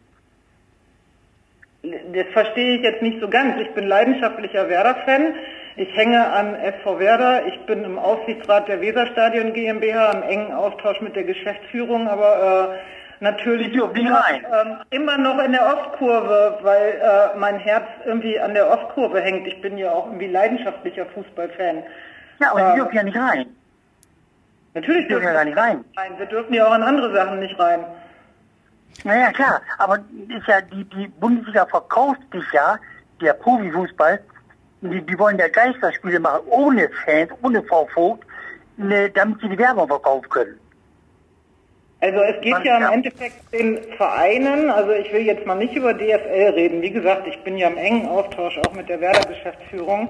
Das 1.83 2.27
verstehe 2.33 2.77
ich 2.77 2.83
jetzt 2.83 3.01
nicht 3.01 3.19
so 3.19 3.27
ganz. 3.27 3.59
Ich 3.59 3.71
bin 3.71 3.87
leidenschaftlicher 3.87 4.69
Werder-Fan. 4.69 5.33
Ich 5.77 5.95
hänge 5.95 6.27
an 6.31 6.55
SV 6.55 6.99
Werder. 6.99 7.47
Ich 7.47 7.59
bin 7.65 7.83
im 7.83 7.97
Aufsichtsrat 7.97 8.67
der 8.67 8.81
Weserstadion 8.81 9.53
GmbH 9.53 10.11
im 10.11 10.23
engen 10.23 10.53
Austausch 10.53 11.01
mit 11.01 11.15
der 11.15 11.23
Geschäftsführung, 11.23 12.07
aber 12.07 12.75
äh, 12.75 13.23
natürlich 13.23 13.73
immer, 13.73 14.23
äh, 14.29 14.95
immer, 14.95 15.17
noch 15.17 15.43
in 15.43 15.53
der 15.53 15.65
Ostkurve, 15.65 16.59
weil 16.61 17.01
äh, 17.01 17.37
mein 17.37 17.57
Herz 17.57 17.85
irgendwie 18.05 18.39
an 18.39 18.53
der 18.53 18.69
Ostkurve 18.69 19.19
hängt. 19.21 19.47
Ich 19.47 19.59
bin 19.61 19.77
ja 19.77 19.91
auch 19.91 20.05
irgendwie 20.05 20.27
leidenschaftlicher 20.27 21.07
Fußballfan. 21.07 21.83
Ja, 22.41 22.51
aber 22.51 22.71
Sie 22.71 22.75
dürfen 22.79 22.95
ja 22.95 23.03
nicht 23.03 23.17
rein. 23.17 23.45
Natürlich 24.73 25.07
dürfen 25.07 25.23
wir 25.23 25.29
ja 25.29 25.35
gar 25.35 25.45
nicht 25.45 25.57
rein. 25.57 25.83
rein. 25.97 26.13
Wir 26.17 26.27
dürfen 26.27 26.53
ja 26.53 26.67
auch 26.67 26.71
an 26.71 26.83
andere 26.83 27.13
Sachen 27.13 27.39
nicht 27.39 27.57
rein. 27.59 27.85
Naja, 29.03 29.31
klar, 29.31 29.61
aber 29.77 29.99
ist 30.29 30.47
ja 30.47 30.61
die, 30.61 30.83
die 30.85 31.07
Bundesliga 31.07 31.65
verkauft 31.65 32.21
sich 32.31 32.43
ja, 32.53 32.77
der 33.19 33.33
Profifußball, 33.33 34.19
die, 34.81 35.01
die 35.01 35.19
wollen 35.19 35.37
ja 35.37 35.47
Geisterspiele 35.47 36.19
machen, 36.19 36.41
ohne 36.47 36.89
Fans, 37.05 37.31
ohne 37.41 37.63
Frau 37.63 37.87
Vogt, 37.93 38.25
ne, 38.77 39.09
damit 39.09 39.39
sie 39.41 39.49
die 39.49 39.57
Werbung 39.57 39.87
verkaufen 39.87 40.29
können. 40.29 40.59
Also 42.01 42.19
es 42.21 42.41
geht 42.41 42.53
Man, 42.53 42.63
ja 42.63 42.77
im 42.77 42.83
ja. 42.83 42.91
Endeffekt 42.93 43.53
den 43.53 43.79
Vereinen, 43.95 44.71
also 44.71 44.91
ich 44.91 45.13
will 45.13 45.21
jetzt 45.21 45.45
mal 45.45 45.55
nicht 45.55 45.75
über 45.75 45.93
DFL 45.93 46.53
reden, 46.55 46.81
wie 46.81 46.89
gesagt, 46.89 47.27
ich 47.27 47.39
bin 47.43 47.57
ja 47.57 47.67
im 47.67 47.77
engen 47.77 48.07
Austausch 48.07 48.57
auch 48.57 48.73
mit 48.73 48.89
der 48.89 48.99
Werder-Geschäftsführung. 48.99 50.09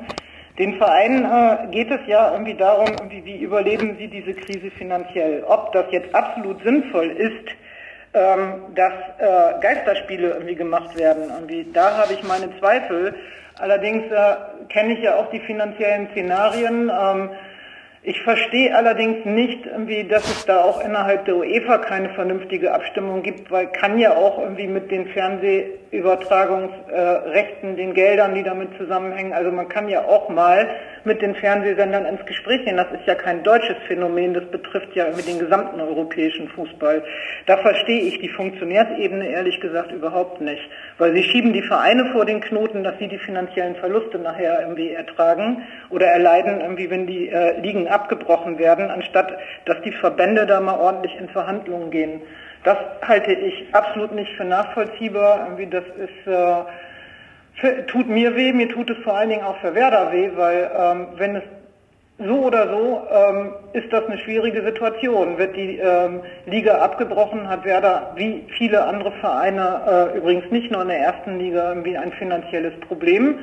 Den 0.58 0.78
Vereinen 0.78 1.26
äh, 1.26 1.68
geht 1.72 1.92
es 1.92 2.00
ja 2.08 2.32
irgendwie 2.32 2.54
darum, 2.54 2.88
irgendwie, 2.88 3.26
wie 3.26 3.42
überleben 3.42 3.98
sie 3.98 4.08
diese 4.08 4.34
Krise 4.34 4.72
finanziell. 4.72 5.44
Ob 5.46 5.74
das 5.74 5.86
jetzt 5.92 6.14
absolut 6.16 6.64
sinnvoll 6.64 7.10
ist, 7.10 7.50
ähm, 8.13 8.74
dass 8.75 8.94
äh, 9.20 9.60
Geisterspiele 9.62 10.30
irgendwie 10.30 10.56
gemacht 10.56 10.98
werden. 10.98 11.32
Irgendwie, 11.34 11.65
da 11.74 11.98
habe 11.98 12.13
ich 12.13 12.24
meine 12.24 12.58
Zweifel. 12.60 13.13
Allerdings 13.60 14.10
äh, 14.12 14.36
kenne 14.70 14.94
ich 14.94 15.01
ja 15.03 15.15
auch 15.15 15.30
die 15.32 15.41
finanziellen 15.41 16.08
Szenarien. 16.12 16.89
Ähm, 16.89 17.30
Ich 18.03 18.20
verstehe 18.24 18.75
allerdings 18.75 19.25
nicht, 19.25 19.68
irgendwie, 19.68 20.08
dass 20.08 20.25
es 20.25 20.48
da 20.48 20.63
auch 20.63 20.84
innerhalb 20.84 21.25
der 21.25 21.36
UEFA 21.36 21.77
keine 21.77 22.10
vernünftige 22.15 22.74
Abstimmung 22.74 23.22
gibt, 23.22 23.51
weil 23.51 23.68
kann 23.68 24.00
ja 24.00 24.15
auch 24.15 24.39
irgendwie 24.39 24.65
mit 24.65 24.89
den 24.89 25.06
Fernsehübertragungsrechten, 25.10 27.74
äh, 27.74 27.75
den 27.75 27.94
Geldern, 27.94 28.34
die 28.34 28.41
damit 28.41 28.70
zusammenhängen, 28.80 29.34
also 29.34 29.51
man 29.51 29.70
kann 29.70 29.88
ja 29.88 30.01
auch 30.01 30.30
mal 30.30 30.68
mit 31.05 31.22
den 31.22 31.36
Fernsehsendern 31.36 32.05
ins 32.05 32.25
Gespräch 32.25 32.63
gehen. 32.65 32.77
Das 32.77 32.91
ist 32.91 33.05
ja 33.05 33.15
kein 33.15 33.43
deutsches 33.43 33.77
Phänomen, 33.88 34.34
das 34.34 34.46
betrifft 34.46 34.96
ja 34.96 35.05
irgendwie 35.05 35.31
den 35.31 35.39
gesamten 35.39 35.79
europäischen 35.79 36.48
Fußball. 36.50 37.03
Da 37.46 37.58
verstehe 37.58 38.01
ich 38.01 38.20
die 38.20 38.29
Funktionärsebene 38.29 39.27
ehrlich 39.29 39.60
gesagt 39.60 39.91
überhaupt 39.91 40.41
nicht, 40.41 40.62
weil 40.98 41.13
sie 41.13 41.24
schieben 41.24 41.53
die 41.53 41.63
Vereine 41.63 42.12
vor 42.12 42.25
den 42.25 42.41
Knoten, 42.41 42.84
dass 42.84 42.98
sie 43.00 43.08
die 43.08 43.20
finanziellen 43.20 43.75
Verluste 43.75 44.20
nachher 44.20 44.62
irgendwie 44.62 44.91
ertragen 44.91 45.63
oder 45.89 46.08
erleiden, 46.08 46.62
irgendwie, 46.62 46.89
wenn 46.89 47.08
die 47.08 47.29
äh, 47.29 47.60
Ligen 47.60 47.88
abgebrochen 47.88 48.60
werden, 48.60 48.89
anstatt 48.89 49.38
dass 49.65 49.81
die 49.81 49.91
Verbände 49.93 50.46
da 50.46 50.60
mal 50.60 50.79
ordentlich 50.79 51.15
in 51.17 51.29
Verhandlungen 51.29 51.91
gehen. 51.91 52.22
Das 52.63 52.77
halte 53.01 53.34
ich 53.34 53.74
absolut 53.74 54.12
nicht 54.12 54.31
für 54.38 54.46
nachvollziehbar. 54.46 55.46
Irgendwie 55.46 55.67
das 55.67 55.84
ist 55.98 56.27
äh, 56.27 56.63
tut 57.88 58.08
mir 58.08 58.36
weh, 58.36 58.53
mir 58.53 58.70
tut 58.70 58.89
es 58.89 58.98
vor 59.03 59.15
allen 59.15 59.30
Dingen 59.30 59.44
auch 59.44 59.58
für 59.58 59.75
Werder 59.75 60.12
weh, 60.12 60.32
weil 60.36 60.72
ähm, 60.77 61.08
wenn 61.18 61.36
es 61.36 61.44
so 62.25 62.46
oder 62.46 62.68
so 62.68 63.01
ähm, 63.12 63.53
ist 63.74 63.91
das 63.91 64.06
eine 64.06 64.18
schwierige 64.20 64.63
Situation. 64.63 65.38
Wird 65.38 65.56
die 65.56 65.77
ähm, 65.77 66.22
Liga 66.46 66.77
abgebrochen, 66.80 67.48
hat 67.50 67.65
Werder 67.65 68.13
wie 68.15 68.46
viele 68.58 68.84
andere 68.86 69.12
Vereine, 69.13 70.12
äh, 70.13 70.18
übrigens 70.18 70.50
nicht 70.51 70.72
nur 70.72 70.82
in 70.84 70.89
der 70.89 71.00
ersten 71.00 71.39
Liga, 71.39 71.70
irgendwie 71.70 71.98
ein 71.98 72.12
finanzielles 72.13 72.80
Problem. 72.82 73.39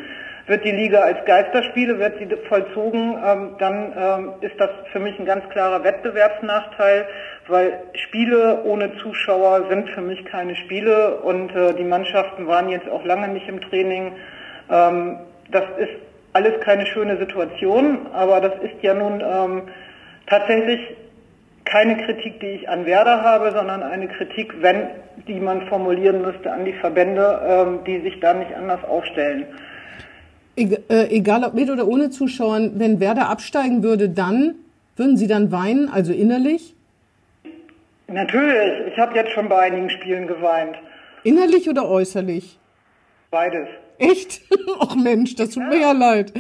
Wird 0.47 0.65
die 0.65 0.73
Liga 0.73 1.01
als 1.01 1.23
Geisterspiele, 1.27 1.99
wird 1.99 2.19
sie 2.19 2.29
vollzogen, 2.49 3.19
ähm, 3.23 3.57
dann 3.59 3.93
ähm, 3.99 4.33
ist 4.41 4.59
das 4.59 4.71
für 4.93 4.99
mich 4.99 5.19
ein 5.19 5.27
ganz 5.27 5.47
klarer 5.51 5.85
Wettbewerbsnachteil, 5.85 7.07
weil 7.49 7.83
Spiele 7.95 8.63
ohne 8.65 8.97
Zuschauer 8.99 9.67
sind 9.69 9.89
für 9.91 10.01
mich 10.01 10.25
keine 10.25 10.55
Spiele 10.57 11.17
und 11.21 11.55
äh, 11.55 11.75
die 11.75 11.85
Mannschaften 11.85 12.47
waren 12.47 12.69
jetzt 12.69 12.89
auch 12.89 13.05
lange 13.05 13.29
nicht 13.29 13.49
im 13.49 13.61
Training. 13.61 14.13
Ähm, 14.71 15.19
das 15.51 15.65
ist 15.79 15.91
alles 16.33 16.61
keine 16.61 16.87
schöne 16.87 17.19
Situation, 17.19 18.07
aber 18.13 18.41
das 18.41 18.53
ist 18.63 18.83
ja 18.83 18.95
nun 18.95 19.21
ähm, 19.21 19.63
tatsächlich 20.27 20.81
keine 21.65 21.97
Kritik, 22.05 22.41
die 22.41 22.47
ich 22.47 22.69
an 22.69 22.87
Werder 22.87 23.23
habe, 23.23 23.53
sondern 23.53 23.83
eine 23.83 24.09
Kritik, 24.09 24.55
wenn 24.61 24.89
die 25.27 25.41
man 25.41 25.67
formulieren 25.69 26.23
müsste, 26.23 26.51
an 26.53 26.65
die 26.65 26.73
Verbände, 26.75 27.41
ähm, 27.47 27.81
die 27.87 28.01
sich 28.01 28.21
da 28.21 28.35
nicht 28.35 28.55
anders 28.55 28.83
aufstellen. 28.85 29.47
Äh, 30.57 31.09
egal 31.11 31.45
ob 31.45 31.55
mit 31.55 31.71
oder 31.71 31.87
ohne 31.87 32.11
Zuschauern, 32.11 32.73
wenn 32.77 33.01
Werder 33.01 33.29
absteigen 33.29 33.83
würde, 33.83 34.09
dann 34.09 34.55
würden 34.97 35.17
Sie 35.17 35.29
dann 35.29 35.53
weinen, 35.53 35.89
also 35.89 36.13
innerlich? 36.13 36.75
Natürlich. 38.09 38.93
Ich 38.93 38.99
habe 38.99 39.15
jetzt 39.15 39.33
schon 39.33 39.49
bei 39.49 39.59
einigen 39.61 39.91
Spielen 39.91 40.27
geweint. 40.27 40.77
Innerlich 41.25 41.69
oder 41.69 41.89
äußerlich? 41.89 42.59
Beides. 43.31 43.69
Echt? 43.99 44.41
Ach 44.81 44.97
Mensch, 44.97 45.35
das 45.35 45.51
tut 45.51 45.65
ja. 45.65 45.69
mir 45.69 45.81
ja 45.81 45.93
leid. 45.93 46.33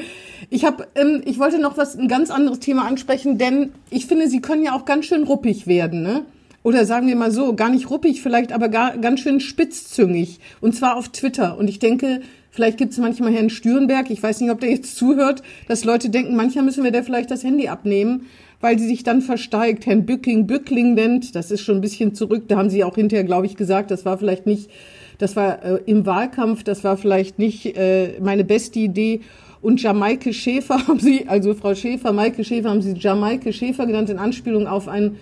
Ich 0.49 0.65
habe, 0.65 0.89
ähm, 0.95 1.23
ich 1.27 1.39
wollte 1.39 1.59
noch 1.59 1.77
was 1.77 1.97
ein 1.97 2.09
ganz 2.09 2.31
anderes 2.31 2.61
Thema 2.61 2.87
ansprechen, 2.87 3.37
denn 3.37 3.75
ich 3.91 4.07
finde, 4.07 4.29
Sie 4.29 4.41
können 4.41 4.65
ja 4.65 4.73
auch 4.73 4.87
ganz 4.87 5.07
schön 5.07 5.25
ruppig 5.25 5.67
werden, 5.67 6.03
ne? 6.03 6.25
Oder 6.63 6.85
sagen 6.85 7.07
wir 7.07 7.17
mal 7.17 7.31
so, 7.31 7.55
gar 7.55 7.69
nicht 7.69 7.91
ruppig 7.91 8.23
vielleicht, 8.23 8.53
aber 8.53 8.69
gar, 8.69 8.97
ganz 8.99 9.21
schön 9.21 9.41
spitzzüngig. 9.41 10.41
Und 10.61 10.75
zwar 10.75 10.97
auf 10.97 11.11
Twitter. 11.11 11.57
Und 11.57 11.69
ich 11.69 11.79
denke, 11.79 12.21
Vielleicht 12.51 12.79
gibt 12.79 12.93
es 12.93 12.99
manchmal 12.99 13.33
Herrn 13.33 13.51
Stürenberg, 13.51 14.11
ich 14.11 14.21
weiß 14.21 14.41
nicht, 14.41 14.51
ob 14.51 14.59
der 14.59 14.71
jetzt 14.71 14.97
zuhört, 14.97 15.45
dass 15.69 15.85
Leute 15.85 16.11
denken, 16.11 16.35
manchmal 16.35 16.65
müssen 16.65 16.83
wir 16.83 16.91
der 16.91 17.05
vielleicht 17.05 17.31
das 17.31 17.45
Handy 17.45 17.69
abnehmen, 17.69 18.27
weil 18.61 18.79
sie 18.79 18.87
sich 18.87 19.03
dann 19.05 19.21
versteigt, 19.23 19.87
Herrn 19.87 20.05
Bücking 20.05 20.47
Bückling 20.47 20.95
nennt. 20.95 21.35
Das 21.35 21.51
ist 21.51 21.61
schon 21.61 21.77
ein 21.77 21.81
bisschen 21.81 22.15
zurück. 22.15 22.45
Da 22.49 22.57
haben 22.57 22.71
sie 22.71 22.85
auch 22.85 22.97
hinterher, 22.97 23.25
glaube 23.25 23.47
ich, 23.47 23.57
gesagt, 23.57 23.91
das 23.91 24.05
war 24.05 24.19
vielleicht 24.19 24.47
nicht, 24.47 24.71
das 25.19 25.37
war 25.37 25.63
äh, 25.63 25.81
im 25.87 26.07
Wahlkampf, 26.07 26.65
das 26.65 26.85
war 26.85 26.97
vielleicht 26.97 27.39
nicht 27.39 27.77
äh, 27.77 28.19
meine 28.21 28.45
beste 28.45 28.81
Idee. 28.81 29.21
Und 29.61 29.83
Jamaike 29.83 30.33
Schäfer 30.33 30.87
haben 30.89 30.99
sie, 31.01 31.29
also 31.29 31.55
Frau 31.55 31.75
Schäfer, 31.75 32.13
Maike 32.13 32.45
Schäfer 32.45 32.71
haben 32.71 32.83
sie 32.83 32.95
Jamaike 32.95 33.53
Schäfer 33.53 33.87
genannt 33.87 34.11
in 34.11 34.19
Anspielung 34.19 34.67
auf 34.67 34.89
ein 34.89 35.17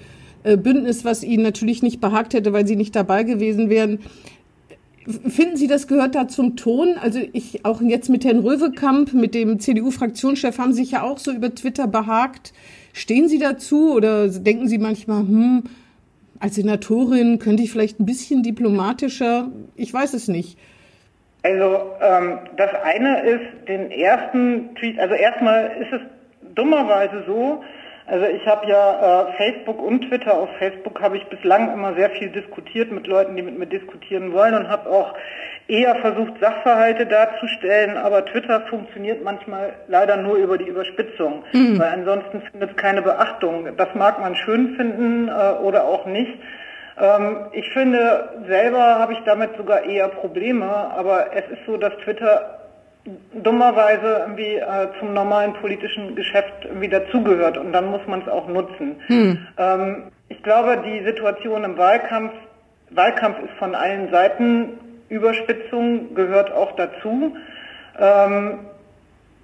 äh, 0.44 0.56
Bündnis, 0.56 1.04
was 1.04 1.22
ihnen 1.22 1.42
natürlich 1.42 1.82
nicht 1.82 2.00
behagt 2.00 2.32
hätte, 2.32 2.52
weil 2.52 2.66
sie 2.66 2.76
nicht 2.76 2.94
dabei 2.94 3.22
gewesen 3.22 3.68
wären. 3.68 3.98
Finden 5.28 5.56
Sie, 5.56 5.68
das 5.68 5.86
gehört 5.86 6.16
da 6.16 6.26
zum 6.26 6.56
Ton? 6.56 6.96
Also 7.00 7.20
ich 7.32 7.64
auch 7.64 7.80
jetzt 7.80 8.08
mit 8.08 8.24
Herrn 8.24 8.40
Röwekamp, 8.40 9.12
mit 9.12 9.34
dem 9.34 9.60
CDU-Fraktionschef, 9.60 10.58
haben 10.58 10.72
sich 10.72 10.92
ja 10.92 11.04
auch 11.04 11.18
so 11.18 11.30
über 11.30 11.54
Twitter 11.54 11.86
behagt. 11.86 12.52
Stehen 12.96 13.28
Sie 13.28 13.38
dazu 13.38 13.94
oder 13.94 14.26
denken 14.26 14.68
Sie 14.68 14.78
manchmal, 14.78 15.18
hm, 15.18 15.64
als 16.40 16.54
Senatorin 16.54 17.38
könnte 17.38 17.62
ich 17.62 17.70
vielleicht 17.70 18.00
ein 18.00 18.06
bisschen 18.06 18.42
diplomatischer? 18.42 19.50
Ich 19.76 19.92
weiß 19.92 20.14
es 20.14 20.28
nicht. 20.28 20.58
Also 21.42 21.92
ähm, 22.00 22.38
das 22.56 22.70
eine 22.84 23.20
ist 23.20 23.68
den 23.68 23.90
ersten 23.90 24.74
Tweet, 24.76 24.98
also 24.98 25.14
erstmal 25.14 25.76
ist 25.78 25.92
es 25.92 26.00
dummerweise 26.54 27.22
so, 27.26 27.62
also 28.06 28.24
ich 28.24 28.46
habe 28.46 28.66
ja 28.66 29.28
äh, 29.28 29.32
Facebook 29.36 29.82
und 29.82 30.08
Twitter. 30.08 30.32
Auf 30.32 30.48
Facebook 30.58 30.98
habe 31.02 31.18
ich 31.18 31.24
bislang 31.26 31.74
immer 31.74 31.94
sehr 31.96 32.08
viel 32.08 32.30
diskutiert 32.30 32.90
mit 32.92 33.06
Leuten, 33.06 33.36
die 33.36 33.42
mit 33.42 33.58
mir 33.58 33.66
diskutieren 33.66 34.32
wollen 34.32 34.54
und 34.54 34.68
habe 34.68 34.88
auch 34.88 35.12
eher 35.68 35.96
versucht, 35.96 36.40
Sachverhalte 36.40 37.06
darzustellen. 37.06 37.96
Aber 37.96 38.24
Twitter 38.24 38.62
funktioniert 38.68 39.22
manchmal 39.24 39.74
leider 39.88 40.16
nur 40.16 40.36
über 40.36 40.58
die 40.58 40.68
Überspitzung, 40.68 41.44
mhm. 41.52 41.78
weil 41.78 41.88
ansonsten 41.88 42.42
findet 42.50 42.70
es 42.70 42.76
keine 42.76 43.02
Beachtung. 43.02 43.68
Das 43.76 43.88
mag 43.94 44.20
man 44.20 44.36
schön 44.36 44.76
finden 44.76 45.28
äh, 45.28 45.32
oder 45.62 45.84
auch 45.84 46.06
nicht. 46.06 46.38
Ähm, 46.98 47.46
ich 47.52 47.68
finde, 47.70 48.30
selber 48.46 48.98
habe 48.98 49.12
ich 49.12 49.20
damit 49.24 49.56
sogar 49.56 49.84
eher 49.84 50.08
Probleme, 50.08 50.66
aber 50.66 51.34
es 51.34 51.44
ist 51.50 51.66
so, 51.66 51.76
dass 51.76 51.92
Twitter 52.04 52.60
dummerweise 53.34 54.24
irgendwie 54.26 54.56
äh, 54.56 54.88
zum 54.98 55.14
normalen 55.14 55.52
politischen 55.54 56.16
Geschäft 56.16 56.64
irgendwie 56.64 56.88
dazugehört 56.88 57.56
und 57.56 57.72
dann 57.72 57.86
muss 57.86 58.00
man 58.06 58.22
es 58.22 58.28
auch 58.28 58.48
nutzen. 58.48 58.96
Hm. 59.06 59.46
Ähm, 59.58 60.02
ich 60.28 60.42
glaube, 60.42 60.82
die 60.84 61.04
Situation 61.04 61.62
im 61.62 61.78
Wahlkampf, 61.78 62.32
Wahlkampf 62.90 63.38
ist 63.44 63.52
von 63.58 63.74
allen 63.74 64.10
Seiten, 64.10 64.78
Überspitzung 65.08 66.14
gehört 66.14 66.52
auch 66.52 66.72
dazu. 66.76 67.36
Ähm, 67.98 68.60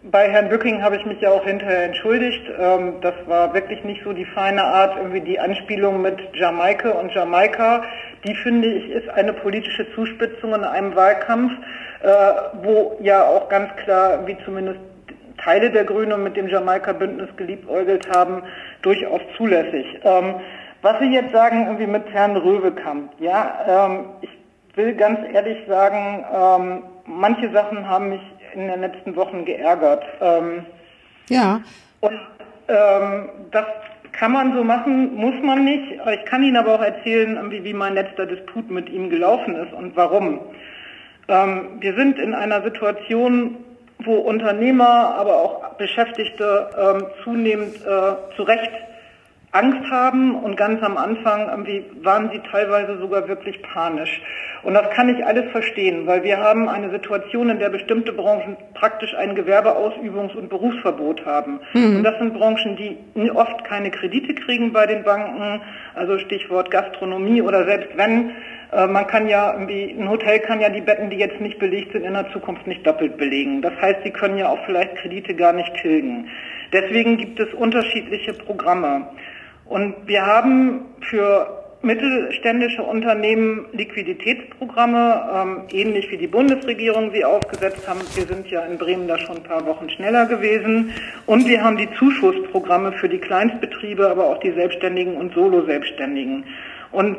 bei 0.04 0.28
Herrn 0.28 0.48
Bücking 0.48 0.82
habe 0.82 0.96
ich 0.96 1.06
mich 1.06 1.20
ja 1.20 1.30
auch 1.30 1.44
hinterher 1.44 1.84
entschuldigt. 1.84 2.42
Ähm, 2.58 2.94
das 3.00 3.14
war 3.26 3.54
wirklich 3.54 3.84
nicht 3.84 4.02
so 4.02 4.12
die 4.12 4.24
feine 4.24 4.64
Art, 4.64 4.96
irgendwie 4.96 5.20
die 5.20 5.38
Anspielung 5.38 6.02
mit 6.02 6.18
Jamaika 6.34 6.90
und 6.90 7.14
Jamaika. 7.14 7.84
Die 8.26 8.34
finde 8.34 8.68
ich 8.68 8.90
ist 8.90 9.08
eine 9.10 9.32
politische 9.32 9.86
Zuspitzung 9.94 10.54
in 10.54 10.64
einem 10.64 10.96
Wahlkampf. 10.96 11.52
Äh, 12.02 12.64
wo 12.64 12.98
ja 13.00 13.24
auch 13.24 13.48
ganz 13.48 13.70
klar, 13.76 14.26
wie 14.26 14.36
zumindest 14.44 14.80
Teile 15.38 15.70
der 15.70 15.84
Grünen 15.84 16.24
mit 16.24 16.36
dem 16.36 16.48
Jamaika-Bündnis 16.48 17.28
geliebäugelt 17.36 18.08
haben, 18.12 18.42
durchaus 18.82 19.20
zulässig. 19.36 19.86
Ähm, 20.02 20.34
was 20.82 20.98
Sie 20.98 21.14
jetzt 21.14 21.30
sagen, 21.30 21.66
irgendwie 21.66 21.86
mit 21.86 22.12
Herrn 22.12 22.36
Röwekamp, 22.36 23.12
ja, 23.20 23.86
ähm, 23.86 24.06
ich 24.20 24.30
will 24.74 24.94
ganz 24.94 25.20
ehrlich 25.32 25.58
sagen, 25.66 26.24
ähm, 26.32 26.82
manche 27.06 27.50
Sachen 27.52 27.88
haben 27.88 28.10
mich 28.10 28.22
in 28.54 28.68
den 28.68 28.80
letzten 28.80 29.16
Wochen 29.16 29.44
geärgert. 29.44 30.04
Ähm, 30.20 30.64
ja. 31.28 31.60
Und 32.00 32.20
ähm, 32.68 33.28
das 33.50 33.66
kann 34.12 34.32
man 34.32 34.54
so 34.54 34.62
machen, 34.62 35.14
muss 35.14 35.34
man 35.42 35.64
nicht. 35.64 35.92
Ich 35.92 36.24
kann 36.26 36.42
Ihnen 36.42 36.56
aber 36.56 36.74
auch 36.74 36.82
erzählen, 36.82 37.50
wie 37.50 37.72
mein 37.72 37.94
letzter 37.94 38.26
Disput 38.26 38.70
mit 38.70 38.88
ihm 38.88 39.10
gelaufen 39.10 39.56
ist 39.56 39.72
und 39.72 39.96
warum. 39.96 40.40
Ähm, 41.28 41.78
wir 41.80 41.94
sind 41.94 42.18
in 42.18 42.34
einer 42.34 42.62
Situation, 42.62 43.56
wo 44.04 44.16
Unternehmer, 44.16 45.14
aber 45.16 45.36
auch 45.36 45.74
Beschäftigte 45.74 46.70
ähm, 46.76 47.06
zunehmend 47.24 47.76
äh, 47.76 48.36
zu 48.36 48.42
Recht 48.42 48.72
Angst 49.52 49.90
haben 49.90 50.34
und 50.34 50.56
ganz 50.56 50.82
am 50.82 50.96
Anfang 50.96 51.48
irgendwie 51.50 51.84
waren 52.02 52.30
sie 52.32 52.40
teilweise 52.50 52.98
sogar 52.98 53.28
wirklich 53.28 53.60
panisch. 53.62 54.22
Und 54.62 54.72
das 54.74 54.88
kann 54.90 55.14
ich 55.14 55.24
alles 55.26 55.50
verstehen, 55.50 56.06
weil 56.06 56.22
wir 56.22 56.38
haben 56.38 56.70
eine 56.70 56.90
Situation, 56.90 57.50
in 57.50 57.58
der 57.58 57.68
bestimmte 57.68 58.12
Branchen 58.12 58.56
praktisch 58.72 59.14
ein 59.14 59.36
Gewerbeausübungs- 59.36 60.36
und 60.36 60.48
Berufsverbot 60.48 61.26
haben. 61.26 61.60
Mhm. 61.74 61.96
Und 61.96 62.02
das 62.04 62.16
sind 62.18 62.32
Branchen, 62.32 62.76
die 62.76 63.30
oft 63.32 63.64
keine 63.64 63.90
Kredite 63.90 64.34
kriegen 64.34 64.72
bei 64.72 64.86
den 64.86 65.02
Banken, 65.02 65.60
also 65.94 66.18
Stichwort 66.18 66.70
Gastronomie 66.70 67.42
oder 67.42 67.66
selbst 67.66 67.94
wenn, 67.96 68.30
äh, 68.72 68.86
man 68.86 69.06
kann 69.06 69.28
ja 69.28 69.54
ein 69.54 70.08
Hotel 70.08 70.38
kann 70.38 70.60
ja 70.60 70.70
die 70.70 70.80
Betten, 70.80 71.10
die 71.10 71.18
jetzt 71.18 71.40
nicht 71.40 71.58
belegt 71.58 71.92
sind, 71.92 72.04
in 72.04 72.14
der 72.14 72.30
Zukunft 72.32 72.66
nicht 72.66 72.86
doppelt 72.86 73.18
belegen. 73.18 73.60
Das 73.60 73.74
heißt, 73.82 74.00
sie 74.04 74.12
können 74.12 74.38
ja 74.38 74.48
auch 74.48 74.64
vielleicht 74.64 74.96
Kredite 74.96 75.34
gar 75.34 75.52
nicht 75.52 75.74
tilgen. 75.74 76.28
Deswegen 76.72 77.18
gibt 77.18 77.38
es 77.38 77.52
unterschiedliche 77.52 78.32
Programme. 78.32 79.08
Und 79.72 80.06
wir 80.06 80.26
haben 80.26 80.82
für 81.00 81.46
mittelständische 81.80 82.82
Unternehmen 82.82 83.64
Liquiditätsprogramme, 83.72 85.30
ähm, 85.34 85.60
ähnlich 85.72 86.10
wie 86.10 86.18
die 86.18 86.26
Bundesregierung 86.26 87.10
sie 87.10 87.24
aufgesetzt 87.24 87.88
haben. 87.88 88.00
Wir 88.14 88.26
sind 88.26 88.48
ja 88.48 88.66
in 88.66 88.76
Bremen 88.76 89.08
da 89.08 89.16
schon 89.18 89.38
ein 89.38 89.42
paar 89.44 89.64
Wochen 89.64 89.88
schneller 89.88 90.26
gewesen. 90.26 90.92
Und 91.24 91.48
wir 91.48 91.64
haben 91.64 91.78
die 91.78 91.88
Zuschussprogramme 91.98 92.92
für 92.92 93.08
die 93.08 93.16
Kleinstbetriebe, 93.16 94.10
aber 94.10 94.26
auch 94.26 94.40
die 94.40 94.52
Selbstständigen 94.52 95.16
und 95.16 95.32
Solo-Selbstständigen. 95.32 96.44
Und 96.90 97.16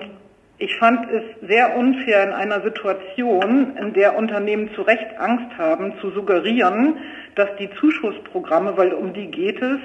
ich 0.59 0.75
fand 0.75 1.09
es 1.11 1.23
sehr 1.49 1.75
unfair 1.75 2.23
in 2.23 2.33
einer 2.33 2.61
Situation, 2.61 3.75
in 3.77 3.93
der 3.93 4.15
Unternehmen 4.15 4.69
zu 4.75 4.83
Recht 4.83 5.17
Angst 5.17 5.57
haben, 5.57 5.93
zu 6.01 6.11
suggerieren, 6.11 6.99
dass 7.33 7.49
die 7.59 7.71
Zuschussprogramme, 7.79 8.77
weil 8.77 8.93
um 8.93 9.11
die 9.11 9.31
geht 9.31 9.59
es, 9.59 9.79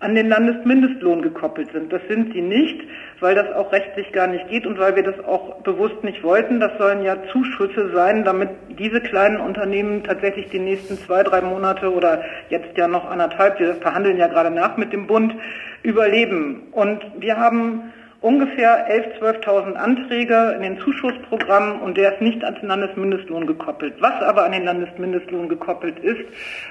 an 0.00 0.14
den 0.14 0.28
Landesmindestlohn 0.28 1.22
gekoppelt 1.22 1.72
sind. 1.72 1.92
Das 1.92 2.02
sind 2.08 2.32
sie 2.32 2.40
nicht, 2.40 2.80
weil 3.20 3.34
das 3.34 3.52
auch 3.54 3.72
rechtlich 3.72 4.12
gar 4.12 4.26
nicht 4.28 4.48
geht 4.48 4.66
und 4.66 4.78
weil 4.78 4.94
wir 4.94 5.02
das 5.02 5.18
auch 5.24 5.62
bewusst 5.62 6.04
nicht 6.04 6.22
wollten. 6.22 6.60
Das 6.60 6.76
sollen 6.78 7.02
ja 7.02 7.16
Zuschüsse 7.32 7.90
sein, 7.92 8.24
damit 8.24 8.50
diese 8.78 9.00
kleinen 9.00 9.38
Unternehmen 9.38 10.04
tatsächlich 10.04 10.48
die 10.50 10.60
nächsten 10.60 10.96
zwei, 10.98 11.22
drei 11.22 11.40
Monate 11.40 11.92
oder 11.92 12.22
jetzt 12.48 12.76
ja 12.76 12.86
noch 12.86 13.10
anderthalb, 13.10 13.58
wir 13.58 13.74
verhandeln 13.76 14.16
ja 14.16 14.28
gerade 14.28 14.50
nach 14.50 14.76
mit 14.76 14.92
dem 14.92 15.06
Bund, 15.06 15.34
überleben. 15.82 16.68
Und 16.72 17.04
wir 17.18 17.36
haben 17.36 17.92
ungefähr 18.20 18.88
11.000, 18.90 19.44
12.000 19.44 19.74
Anträge 19.74 20.54
in 20.56 20.62
den 20.62 20.78
Zuschussprogrammen 20.80 21.80
und 21.80 21.96
der 21.96 22.14
ist 22.14 22.20
nicht 22.20 22.42
an 22.42 22.56
den 22.56 22.68
Landesmindestlohn 22.68 23.46
gekoppelt. 23.46 23.94
Was 24.00 24.20
aber 24.22 24.44
an 24.44 24.52
den 24.52 24.64
Landesmindestlohn 24.64 25.48
gekoppelt 25.48 25.98
ist, 26.00 26.20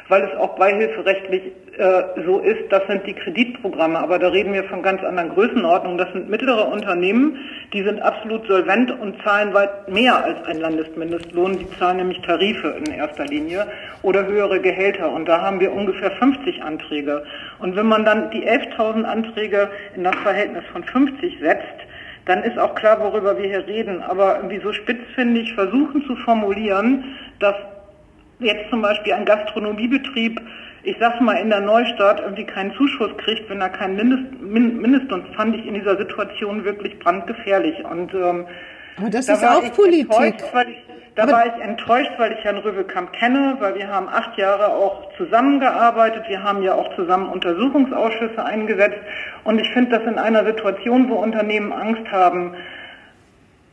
weil 0.10 0.24
es 0.24 0.36
auch 0.38 0.58
beihilferechtlich 0.58 1.54
äh, 1.78 2.04
so 2.26 2.40
ist, 2.40 2.70
das 2.70 2.86
sind 2.88 3.08
die 3.08 3.14
Kreditprogramme, 3.14 3.98
aber 3.98 4.20
da 4.20 4.28
reden 4.28 4.52
wir 4.54 4.66
von 4.66 4.82
ganz 4.82 5.02
anderen 5.04 5.30
Größenordnungen. 5.30 5.98
Das 5.98 6.12
sind 6.12 6.30
mittlere 6.30 6.68
Unternehmen, 6.68 7.38
die 7.72 7.84
sind 7.84 8.02
absolut 8.02 8.46
solvent 8.48 8.92
und 9.00 9.22
zahlen 9.24 9.54
weit 9.54 9.88
mehr 9.90 10.22
als 10.22 10.44
ein 10.48 10.60
Landesmindestlohn. 10.60 11.60
Die 11.60 11.80
zahlen 11.80 11.98
nämlich 11.98 12.22
Tarife 12.24 12.76
in 12.78 12.92
erster 12.92 13.26
Linie 13.26 13.68
oder 14.02 14.26
höhere 14.26 14.60
Gehälter 14.60 15.12
und 15.12 15.26
da 15.28 15.42
haben 15.42 15.62
wir 15.62 15.72
ungefähr 15.72 16.12
50 16.12 16.62
Anträge. 16.62 17.24
Und 17.60 17.76
wenn 17.78 17.88
man 17.88 18.04
dann 18.04 18.32
die 18.32 18.46
11.000 18.46 19.04
Anträge 19.04 19.70
in 19.96 20.04
das 20.04 20.16
Verhältnis 20.18 20.64
von 20.74 20.84
50 20.84 21.37
setzt, 21.40 21.88
dann 22.26 22.44
ist 22.44 22.58
auch 22.58 22.76
klar, 22.76 23.00
worüber 23.00 23.38
wir 23.38 23.48
hier 23.48 23.66
reden. 23.66 24.04
Aber 24.04 24.38
irgendwie 24.38 24.60
so 24.62 24.74
spitzfindig 24.74 25.54
versuchen 25.54 26.04
zu 26.06 26.16
formulieren, 26.18 27.16
dass 27.40 27.56
jetzt 28.40 28.70
zum 28.70 28.82
Beispiel 28.82 29.14
ein 29.14 29.26
Gastronomiebetrieb, 29.26 30.40
ich 30.84 30.98
sag's 31.00 31.20
mal, 31.22 31.34
in 31.34 31.50
der 31.50 31.62
Neustadt 31.62 32.20
irgendwie 32.20 32.46
keinen 32.46 32.74
Zuschuss 32.76 33.16
kriegt, 33.18 33.50
wenn 33.50 33.62
er 33.62 33.70
keinen 33.70 33.96
Mindest, 33.96 34.42
Mindestlohn, 34.42 35.26
fand 35.36 35.56
ich 35.56 35.66
in 35.66 35.74
dieser 35.74 35.98
Situation 35.98 36.64
wirklich 36.64 37.00
brandgefährlich. 37.00 37.84
Und 37.84 38.14
ähm, 38.14 38.46
aber 38.98 39.10
das 39.10 39.28
da 39.28 39.34
ist 39.34 39.44
auch 39.44 39.74
Politik. 39.74 40.44
Da 41.18 41.24
Aber 41.24 41.32
war 41.32 41.48
ich 41.48 41.64
enttäuscht, 41.64 42.12
weil 42.18 42.34
ich 42.34 42.44
Herrn 42.44 42.60
Röwekamp 42.60 43.12
kenne, 43.12 43.58
weil 43.60 43.74
wir 43.74 43.88
haben 43.88 44.08
acht 44.08 44.38
Jahre 44.38 44.68
auch 44.68 45.02
zusammengearbeitet. 45.18 46.26
Wir 46.28 46.44
haben 46.44 46.62
ja 46.62 46.76
auch 46.76 46.96
zusammen 46.96 47.30
Untersuchungsausschüsse 47.30 48.46
eingesetzt. 48.46 49.00
Und 49.44 49.60
ich 49.60 49.68
finde 49.72 49.98
das 49.98 50.08
in 50.08 50.20
einer 50.20 50.46
Situation, 50.46 51.10
wo 51.10 51.16
Unternehmen 51.16 51.74
Angst 51.74 52.12
haben, 52.12 52.54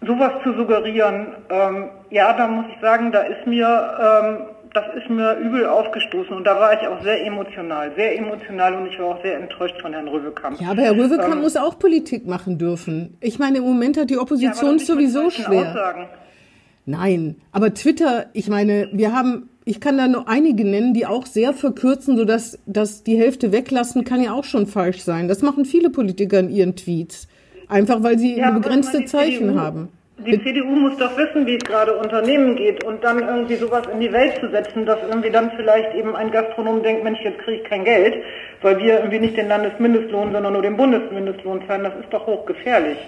sowas 0.07 0.33
zu 0.43 0.55
suggerieren, 0.55 1.35
ähm, 1.51 1.91
ja, 2.09 2.33
da 2.33 2.49
muss 2.49 2.65
ich 2.75 2.81
sagen, 2.81 3.13
da 3.13 3.21
ist 3.21 3.47
mir, 3.47 3.67
ähm, 3.67 4.47
das 4.73 4.85
ist 4.97 5.11
mir 5.11 5.37
übel 5.37 5.67
aufgestoßen 5.67 6.35
und 6.35 6.45
da 6.45 6.59
war 6.59 6.73
ich 6.73 6.89
auch 6.89 7.03
sehr 7.03 7.27
emotional, 7.27 7.93
sehr 7.95 8.17
emotional 8.17 8.75
und 8.75 8.87
ich 8.87 8.99
war 8.99 9.17
auch 9.17 9.23
sehr 9.23 9.37
enttäuscht 9.37 9.79
von 9.83 9.93
Herrn 9.93 10.09
Röwekamp. 10.09 10.61
Ja, 10.63 10.71
aber 10.71 10.81
Herr 10.81 10.93
Röwekamp 10.93 11.35
ähm, 11.35 11.43
muss 11.43 11.57
auch 11.57 11.79
Politik 11.79 12.27
machen 12.27 12.57
dürfen. 12.57 13.19
Ich 13.21 13.39
meine, 13.39 13.59
im 13.59 13.65
Moment 13.65 13.99
hat 13.99 14.09
die 14.09 14.17
Opposition 14.17 14.79
ja, 14.79 14.85
sowieso 14.85 15.29
schwer. 15.29 15.71
Aussagen. 15.71 16.09
Nein, 16.87 17.37
aber 17.51 17.73
Twitter, 17.73 18.27
ich 18.35 18.49
meine, 18.49 18.89
wir 18.93 19.13
haben, 19.13 19.49
ich 19.65 19.81
kann 19.81 19.97
da 19.97 20.07
nur 20.07 20.29
einige 20.29 20.65
nennen, 20.65 20.93
die 20.93 21.07
auch 21.07 21.25
sehr 21.25 21.55
verkürzen, 21.55 22.17
sodass 22.17 22.59
dass 22.67 23.03
die 23.03 23.17
Hälfte 23.17 23.53
weglassen, 23.53 24.05
kann 24.05 24.23
ja 24.23 24.33
auch 24.33 24.45
schon 24.45 24.67
falsch 24.67 25.01
sein. 25.01 25.27
Das 25.27 25.41
machen 25.41 25.65
viele 25.65 25.89
Politiker 25.89 26.41
in 26.41 26.51
ihren 26.51 26.77
Tweets. 26.77 27.29
Einfach 27.69 28.03
weil 28.03 28.19
sie 28.19 28.37
ja, 28.37 28.51
begrenzte 28.51 29.07
Zeichen 29.07 29.49
CDU, 29.49 29.59
haben. 29.59 29.89
Die 30.19 30.41
CDU 30.43 30.77
muss 30.77 30.97
doch 30.99 31.17
wissen, 31.17 31.47
wie 31.47 31.57
es 31.57 31.65
gerade 31.65 31.97
Unternehmen 31.97 32.55
geht 32.57 32.85
und 32.85 33.03
dann 33.03 33.19
irgendwie 33.19 33.57
sowas 33.57 33.83
in 33.93 34.01
die 34.01 34.13
Welt 34.13 34.39
zu 34.39 34.51
setzen, 34.51 34.85
dass 34.85 34.99
irgendwie 35.09 35.31
dann 35.31 35.51
vielleicht 35.57 35.95
eben 35.95 36.15
ein 36.15 36.31
Gastronom 36.31 36.83
denkt, 36.83 37.03
Mensch, 37.03 37.21
jetzt 37.25 37.39
kriege 37.41 37.63
ich 37.63 37.69
kein 37.69 37.85
Geld, 37.85 38.23
weil 38.63 38.79
wir 38.79 38.99
irgendwie 38.99 39.19
nicht 39.19 39.37
den 39.37 39.49
Landesmindestlohn, 39.49 40.33
sondern 40.33 40.53
nur 40.53 40.63
den 40.63 40.77
Bundesmindestlohn 40.77 41.67
zahlen. 41.67 41.85
Das 41.85 41.95
ist 41.97 42.13
doch 42.13 42.27
hochgefährlich. 42.27 42.99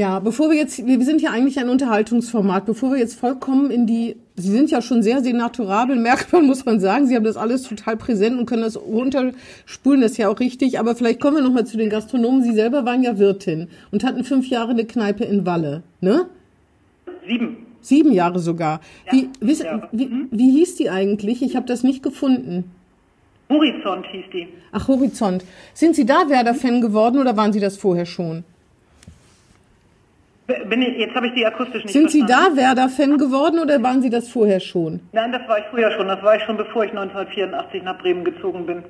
Ja, 0.00 0.18
bevor 0.18 0.48
wir 0.48 0.56
jetzt, 0.56 0.86
wir 0.86 1.04
sind 1.04 1.20
ja 1.20 1.30
eigentlich 1.30 1.58
ein 1.58 1.68
Unterhaltungsformat, 1.68 2.64
bevor 2.64 2.92
wir 2.92 2.98
jetzt 2.98 3.20
vollkommen 3.20 3.70
in 3.70 3.86
die, 3.86 4.16
Sie 4.34 4.48
sind 4.48 4.70
ja 4.70 4.80
schon 4.80 5.02
sehr 5.02 5.22
senatorabel, 5.22 5.94
merkt 6.00 6.32
man, 6.32 6.46
muss 6.46 6.64
man 6.64 6.80
sagen, 6.80 7.06
Sie 7.06 7.14
haben 7.14 7.24
das 7.24 7.36
alles 7.36 7.64
total 7.64 7.98
präsent 7.98 8.38
und 8.38 8.46
können 8.46 8.62
das 8.62 8.80
runterspulen, 8.80 10.00
das 10.00 10.12
ist 10.12 10.16
ja 10.16 10.30
auch 10.30 10.40
richtig, 10.40 10.78
aber 10.78 10.96
vielleicht 10.96 11.20
kommen 11.20 11.36
wir 11.36 11.42
nochmal 11.42 11.66
zu 11.66 11.76
den 11.76 11.90
Gastronomen. 11.90 12.42
Sie 12.42 12.54
selber 12.54 12.86
waren 12.86 13.02
ja 13.02 13.18
Wirtin 13.18 13.68
und 13.90 14.02
hatten 14.02 14.24
fünf 14.24 14.48
Jahre 14.48 14.70
eine 14.70 14.86
Kneipe 14.86 15.24
in 15.24 15.44
Walle, 15.44 15.82
ne? 16.00 16.24
Sieben. 17.26 17.58
Sieben 17.82 18.12
Jahre 18.12 18.38
sogar. 18.38 18.80
Ja, 19.04 19.12
wie, 19.12 19.28
wiss, 19.40 19.58
Jahre. 19.58 19.86
Wie, 19.92 20.06
mhm. 20.06 20.28
wie 20.30 20.50
hieß 20.50 20.76
die 20.76 20.88
eigentlich? 20.88 21.42
Ich 21.42 21.56
habe 21.56 21.66
das 21.66 21.82
nicht 21.82 22.02
gefunden. 22.02 22.70
Horizont 23.50 24.06
hieß 24.06 24.24
die. 24.32 24.48
Ach, 24.72 24.88
Horizont. 24.88 25.44
Sind 25.74 25.94
Sie 25.94 26.06
da 26.06 26.30
Werder-Fan 26.30 26.80
geworden 26.80 27.18
oder 27.18 27.36
waren 27.36 27.52
Sie 27.52 27.60
das 27.60 27.76
vorher 27.76 28.06
schon? 28.06 28.44
Bin 30.68 30.82
ich, 30.82 30.98
jetzt 30.98 31.14
habe 31.14 31.28
ich 31.28 31.34
die 31.34 31.46
akustisch 31.46 31.84
nicht 31.84 31.92
Sind 31.92 32.10
verstanden. 32.10 32.54
Sie 32.54 32.56
da 32.56 32.56
Werder-Fan 32.56 33.18
geworden 33.18 33.58
oder 33.60 33.82
waren 33.82 34.02
Sie 34.02 34.10
das 34.10 34.28
vorher 34.28 34.60
schon? 34.60 35.00
Nein, 35.12 35.32
das 35.32 35.46
war 35.48 35.58
ich 35.58 35.64
früher 35.70 35.90
schon. 35.92 36.08
Das 36.08 36.22
war 36.22 36.36
ich 36.36 36.42
schon, 36.44 36.56
bevor 36.56 36.84
ich 36.84 36.90
1984 36.90 37.82
nach 37.82 37.98
Bremen 37.98 38.24
gezogen 38.24 38.66
bin. 38.66 38.82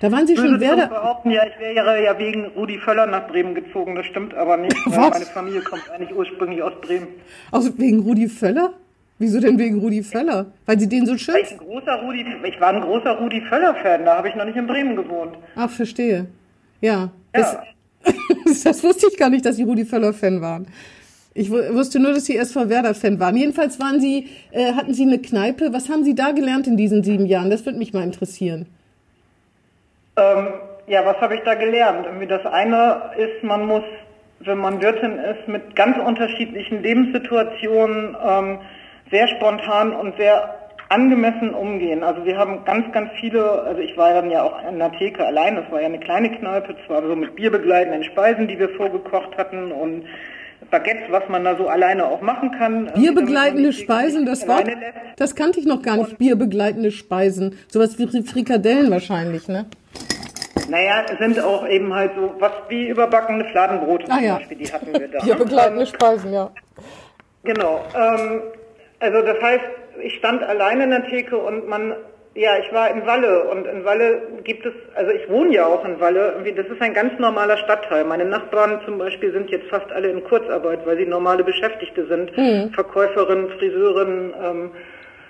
Da 0.00 0.10
waren 0.12 0.26
Sie 0.26 0.36
schon 0.36 0.60
Werder... 0.60 0.88
behaupten, 0.88 1.30
ja, 1.30 1.46
ich 1.46 1.58
wäre 1.58 2.02
ja 2.02 2.18
wegen 2.18 2.46
Rudi 2.56 2.78
Völler 2.78 3.06
nach 3.06 3.26
Bremen 3.28 3.54
gezogen. 3.54 3.94
Das 3.94 4.06
stimmt 4.06 4.34
aber 4.34 4.56
nicht. 4.56 4.76
Was? 4.86 5.10
Meine 5.10 5.24
Familie 5.24 5.62
kommt 5.62 5.90
eigentlich 5.90 6.14
ursprünglich 6.14 6.62
aus 6.62 6.72
Bremen. 6.82 7.08
Aus 7.50 7.72
wegen 7.78 8.00
Rudi 8.00 8.28
Völler? 8.28 8.74
Wieso 9.18 9.40
denn 9.40 9.58
wegen 9.58 9.78
Rudi 9.78 10.02
Völler? 10.02 10.46
Weil 10.66 10.78
Sie 10.78 10.88
den 10.88 11.06
so 11.06 11.16
schön... 11.16 11.36
Ich, 11.40 11.56
Rudi, 11.60 12.26
ich 12.44 12.60
war 12.60 12.68
ein 12.68 12.80
großer 12.80 13.12
Rudi 13.12 13.40
Völler-Fan. 13.42 14.04
Da 14.04 14.18
habe 14.18 14.28
ich 14.28 14.34
noch 14.34 14.44
nicht 14.44 14.56
in 14.56 14.66
Bremen 14.66 14.96
gewohnt. 14.96 15.36
Ach, 15.54 15.70
verstehe. 15.70 16.26
Ja. 16.80 16.92
ja. 16.92 17.10
Das, 17.32 17.58
das 18.64 18.82
wusste 18.82 19.06
ich 19.10 19.16
gar 19.16 19.30
nicht, 19.30 19.46
dass 19.46 19.56
Sie 19.56 19.62
Rudi 19.62 19.84
Völler-Fan 19.84 20.40
waren. 20.40 20.66
Ich 21.36 21.50
wusste 21.50 21.98
nur, 21.98 22.12
dass 22.12 22.26
Sie 22.26 22.36
SV 22.36 22.68
Werder-Fan 22.68 23.18
waren. 23.18 23.36
Jedenfalls 23.36 23.80
waren 23.80 24.00
Sie, 24.00 24.28
äh, 24.52 24.72
hatten 24.74 24.94
Sie 24.94 25.02
eine 25.02 25.18
Kneipe. 25.18 25.72
Was 25.72 25.88
haben 25.88 26.04
Sie 26.04 26.14
da 26.14 26.30
gelernt 26.30 26.68
in 26.68 26.76
diesen 26.76 27.02
sieben 27.02 27.26
Jahren? 27.26 27.50
Das 27.50 27.66
würde 27.66 27.78
mich 27.78 27.92
mal 27.92 28.04
interessieren. 28.04 28.66
Ähm, 30.16 30.48
ja, 30.86 31.04
was 31.04 31.16
habe 31.16 31.34
ich 31.34 31.40
da 31.44 31.54
gelernt? 31.54 32.06
Irgendwie 32.06 32.28
das 32.28 32.46
eine 32.46 33.10
ist, 33.18 33.42
man 33.42 33.66
muss, 33.66 33.82
wenn 34.40 34.58
man 34.58 34.80
Wirtin 34.80 35.18
ist, 35.18 35.48
mit 35.48 35.74
ganz 35.74 35.98
unterschiedlichen 35.98 36.82
Lebenssituationen 36.82 38.16
ähm, 38.24 38.58
sehr 39.10 39.26
spontan 39.26 39.92
und 39.92 40.16
sehr 40.16 40.54
angemessen 40.88 41.52
umgehen. 41.52 42.04
Also 42.04 42.24
wir 42.24 42.38
haben 42.38 42.64
ganz, 42.64 42.92
ganz 42.92 43.10
viele, 43.18 43.62
also 43.62 43.80
ich 43.80 43.96
war 43.96 44.12
dann 44.12 44.30
ja 44.30 44.44
auch 44.44 44.56
in 44.68 44.78
der 44.78 44.92
Theke 44.92 45.26
allein, 45.26 45.56
das 45.56 45.68
war 45.72 45.80
ja 45.80 45.86
eine 45.86 45.98
kleine 45.98 46.30
Kneipe, 46.30 46.76
zwar 46.86 47.02
so 47.02 47.16
mit 47.16 47.34
bierbegleitenden 47.34 48.04
Speisen, 48.04 48.46
die 48.46 48.58
wir 48.58 48.68
vorgekocht 48.68 49.36
hatten 49.36 49.72
und 49.72 50.04
Baguette, 50.74 51.12
was 51.12 51.28
man 51.28 51.44
da 51.44 51.56
so 51.56 51.68
alleine 51.68 52.04
auch 52.04 52.20
machen 52.20 52.50
kann. 52.50 52.88
Ähm, 52.88 52.92
Bierbegleitende 52.94 53.72
Speisen, 53.72 54.26
das 54.26 54.48
Wort, 54.48 54.68
das 55.16 55.36
kannte 55.36 55.60
ich 55.60 55.66
noch 55.66 55.82
gar 55.82 55.96
nicht. 55.96 56.18
Bierbegleitende 56.18 56.90
Speisen, 56.90 57.56
sowas 57.68 57.96
wie 57.98 58.22
Frikadellen 58.24 58.90
wahrscheinlich, 58.90 59.46
ne? 59.46 59.66
Naja, 60.68 61.04
sind 61.20 61.38
auch 61.38 61.68
eben 61.68 61.94
halt 61.94 62.12
so 62.16 62.34
was 62.40 62.52
wie 62.68 62.88
überbackene 62.88 63.44
Fladenbrote 63.44 64.06
ah, 64.08 64.16
zum 64.16 64.24
ja. 64.24 64.34
Beispiel, 64.36 64.58
die 64.58 64.72
hatten 64.72 64.92
wir 64.92 65.08
da. 65.08 65.18
Bierbegleitende 65.24 65.86
Speisen, 65.86 66.32
ja. 66.32 66.50
Genau. 67.44 67.84
Ähm, 67.94 68.42
also 68.98 69.22
das 69.22 69.40
heißt, 69.40 69.64
ich 70.02 70.14
stand 70.14 70.42
alleine 70.42 70.84
in 70.84 70.90
der 70.90 71.06
Theke 71.06 71.38
und 71.38 71.68
man 71.68 71.94
ja, 72.34 72.58
ich 72.58 72.72
war 72.72 72.90
in 72.90 73.06
Walle 73.06 73.44
und 73.44 73.66
in 73.66 73.84
Walle 73.84 74.22
gibt 74.42 74.66
es, 74.66 74.72
also 74.94 75.12
ich 75.12 75.28
wohne 75.28 75.54
ja 75.54 75.66
auch 75.66 75.84
in 75.84 76.00
Walle, 76.00 76.34
das 76.56 76.66
ist 76.66 76.82
ein 76.82 76.92
ganz 76.92 77.18
normaler 77.20 77.56
Stadtteil. 77.58 78.04
Meine 78.04 78.24
Nachbarn 78.24 78.80
zum 78.84 78.98
Beispiel 78.98 79.32
sind 79.32 79.50
jetzt 79.50 79.68
fast 79.68 79.90
alle 79.92 80.08
in 80.08 80.24
Kurzarbeit, 80.24 80.84
weil 80.84 80.96
sie 80.96 81.06
normale 81.06 81.44
Beschäftigte 81.44 82.06
sind, 82.06 82.36
mhm. 82.36 82.70
Verkäuferinnen, 82.72 83.50
Friseurinnen 83.50 84.34
ähm, 84.42 84.70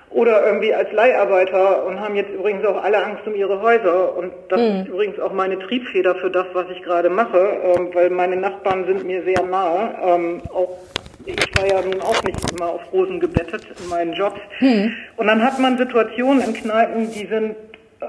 oder 0.09 0.47
irgendwie 0.47 0.73
als 0.73 0.93
Leiharbeiter 0.93 1.85
und 1.85 2.01
haben 2.01 2.15
jetzt 2.15 2.31
übrigens 2.31 2.65
auch 2.65 2.83
alle 2.83 3.05
Angst 3.05 3.27
um 3.27 3.35
ihre 3.35 3.61
Häuser. 3.61 4.17
Und 4.17 4.33
das 4.49 4.61
mhm. 4.61 4.81
ist 4.81 4.89
übrigens 4.89 5.21
auch 5.21 5.33
meine 5.33 5.59
Triebfeder 5.59 6.15
für 6.15 6.31
das, 6.31 6.47
was 6.55 6.71
ich 6.71 6.83
gerade 6.83 7.11
mache, 7.11 7.39
ähm, 7.39 7.91
weil 7.93 8.09
meine 8.09 8.37
Nachbarn 8.37 8.87
sind 8.87 9.05
mir 9.05 9.23
sehr 9.25 9.43
nahe, 9.43 9.95
ähm, 10.07 10.43
auch 10.55 10.79
ich 11.27 11.57
war 11.57 11.67
ja 11.67 11.83
nun 11.83 12.01
auch 12.01 12.23
nicht 12.23 12.53
immer 12.53 12.67
auf 12.67 12.93
Rosen 12.93 13.21
gebettet 13.21 13.67
in 13.83 13.89
meinen 13.89 14.13
Jobs. 14.13 14.41
Hm. 14.59 14.93
Und 15.17 15.27
dann 15.27 15.43
hat 15.43 15.59
man 15.59 15.79
Situationen 15.79 16.43
in 16.43 16.55
Kneipen, 16.55 17.11
die 17.11 17.27
sind 17.27 17.57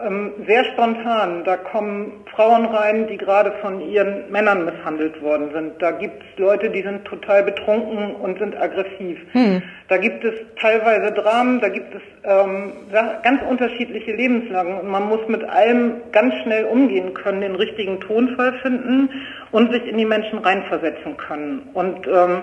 ähm, 0.04 0.34
sehr 0.46 0.66
spontan. 0.74 1.44
Da 1.46 1.58
kommen 1.58 2.26
Frauen 2.36 2.66
rein, 2.66 3.08
die 3.08 3.18
gerade 3.18 3.54
von 3.62 3.80
ihren 3.80 4.30
Männern 4.32 4.66
misshandelt 4.66 5.22
worden 5.22 5.50
sind. 5.54 5.82
Da 5.82 5.92
gibt 5.92 6.22
es 6.22 6.40
Leute, 6.40 6.70
die 6.70 6.82
sind 6.82 7.06
total 7.06 7.44
betrunken 7.44 8.16
und 8.16 8.38
sind 8.40 8.60
aggressiv. 8.60 9.20
Hm. 9.32 9.62
Da 9.88 9.98
gibt 9.98 10.24
es 10.24 10.34
teilweise 10.60 11.14
Dramen, 11.14 11.62
da 11.62 11.70
gibt 11.70 11.94
es 11.96 12.02
ähm, 12.24 12.74
ganz 13.24 13.42
unterschiedliche 13.50 14.12
Lebenslagen. 14.12 14.80
Und 14.80 14.88
man 14.88 15.08
muss 15.08 15.26
mit 15.28 15.44
allem 15.44 16.02
ganz 16.12 16.34
schnell 16.44 16.66
umgehen 16.66 17.14
können, 17.14 17.42
den 17.42 17.56
richtigen 17.56 18.00
Tonfall 18.02 18.54
finden 18.62 19.10
und 19.52 19.72
sich 19.72 19.86
in 19.88 19.98
die 19.98 20.06
Menschen 20.06 20.40
reinversetzen 20.40 21.16
können. 21.18 21.70
Und 21.74 22.08
ähm, 22.08 22.42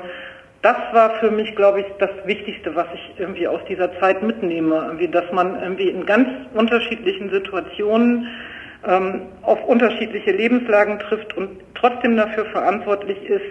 das 0.62 0.77
war 0.92 1.18
für 1.18 1.31
mich, 1.31 1.55
glaube 1.57 1.81
ich, 1.81 1.87
das 1.98 2.11
Wichtigste, 2.25 2.75
was 2.77 2.87
ich 2.94 3.14
irgendwie 3.18 3.48
aus 3.48 3.61
dieser 3.68 3.98
Zeit 3.98 4.22
mitnehme, 4.22 4.77
irgendwie, 4.77 5.09
dass 5.09 5.31
man 5.33 5.61
irgendwie 5.61 5.88
in 5.88 6.07
ganz 6.07 6.29
unterschiedlichen 6.55 7.31
Situationen 7.31 8.29
ähm, 8.87 9.22
auf 9.42 9.62
unterschiedliche 9.64 10.31
Lebenslagen 10.31 11.01
trifft 11.01 11.37
und 11.37 11.61
trotzdem 11.75 12.16
dafür 12.16 12.46
verantwortlich 12.46 13.18
ist, 13.25 13.44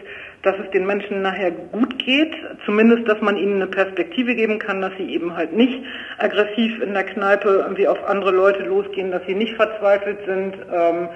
dass 0.43 0.55
es 0.57 0.71
den 0.71 0.85
Menschen 0.85 1.21
nachher 1.21 1.51
gut 1.51 1.99
geht, 1.99 2.33
zumindest, 2.65 3.07
dass 3.07 3.21
man 3.21 3.37
ihnen 3.37 3.55
eine 3.55 3.67
Perspektive 3.67 4.33
geben 4.33 4.57
kann, 4.57 4.81
dass 4.81 4.93
sie 4.97 5.13
eben 5.13 5.35
halt 5.35 5.53
nicht 5.53 5.83
aggressiv 6.17 6.81
in 6.81 6.93
der 6.93 7.03
Kneipe 7.03 7.63
irgendwie 7.63 7.87
auf 7.87 8.03
andere 8.07 8.31
Leute 8.31 8.63
losgehen, 8.63 9.11
dass 9.11 9.21
sie 9.27 9.35
nicht 9.35 9.55
verzweifelt 9.55 10.19
sind, 10.25 10.55
ähm, 10.73 11.09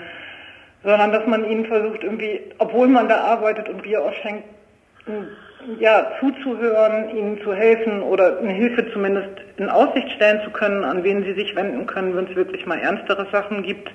sondern 0.84 1.12
dass 1.14 1.26
man 1.26 1.50
ihnen 1.50 1.66
versucht 1.66 2.04
irgendwie, 2.04 2.42
obwohl 2.58 2.88
man 2.88 3.08
da 3.08 3.22
arbeitet 3.22 3.70
und 3.70 3.82
Bier 3.82 4.04
ausschenkt, 4.04 4.44
ja, 5.80 6.12
zuzuhören, 6.20 7.16
ihnen 7.16 7.42
zu 7.44 7.54
helfen 7.54 8.02
oder 8.02 8.40
eine 8.40 8.54
Hilfe 8.54 8.92
zumindest 8.92 9.30
in 9.58 9.70
Aussicht 9.70 10.10
stellen 10.16 10.42
zu 10.44 10.52
können, 10.52 10.84
an 10.84 11.04
wen 11.04 11.24
sie 11.24 11.34
sich 11.34 11.56
wenden 11.56 11.86
können, 11.86 12.16
wenn 12.16 12.28
es 12.28 12.36
wirklich 12.36 12.66
mal 12.66 12.80
ernstere 12.80 13.28
Sachen 13.32 13.64
gibt. 13.64 13.90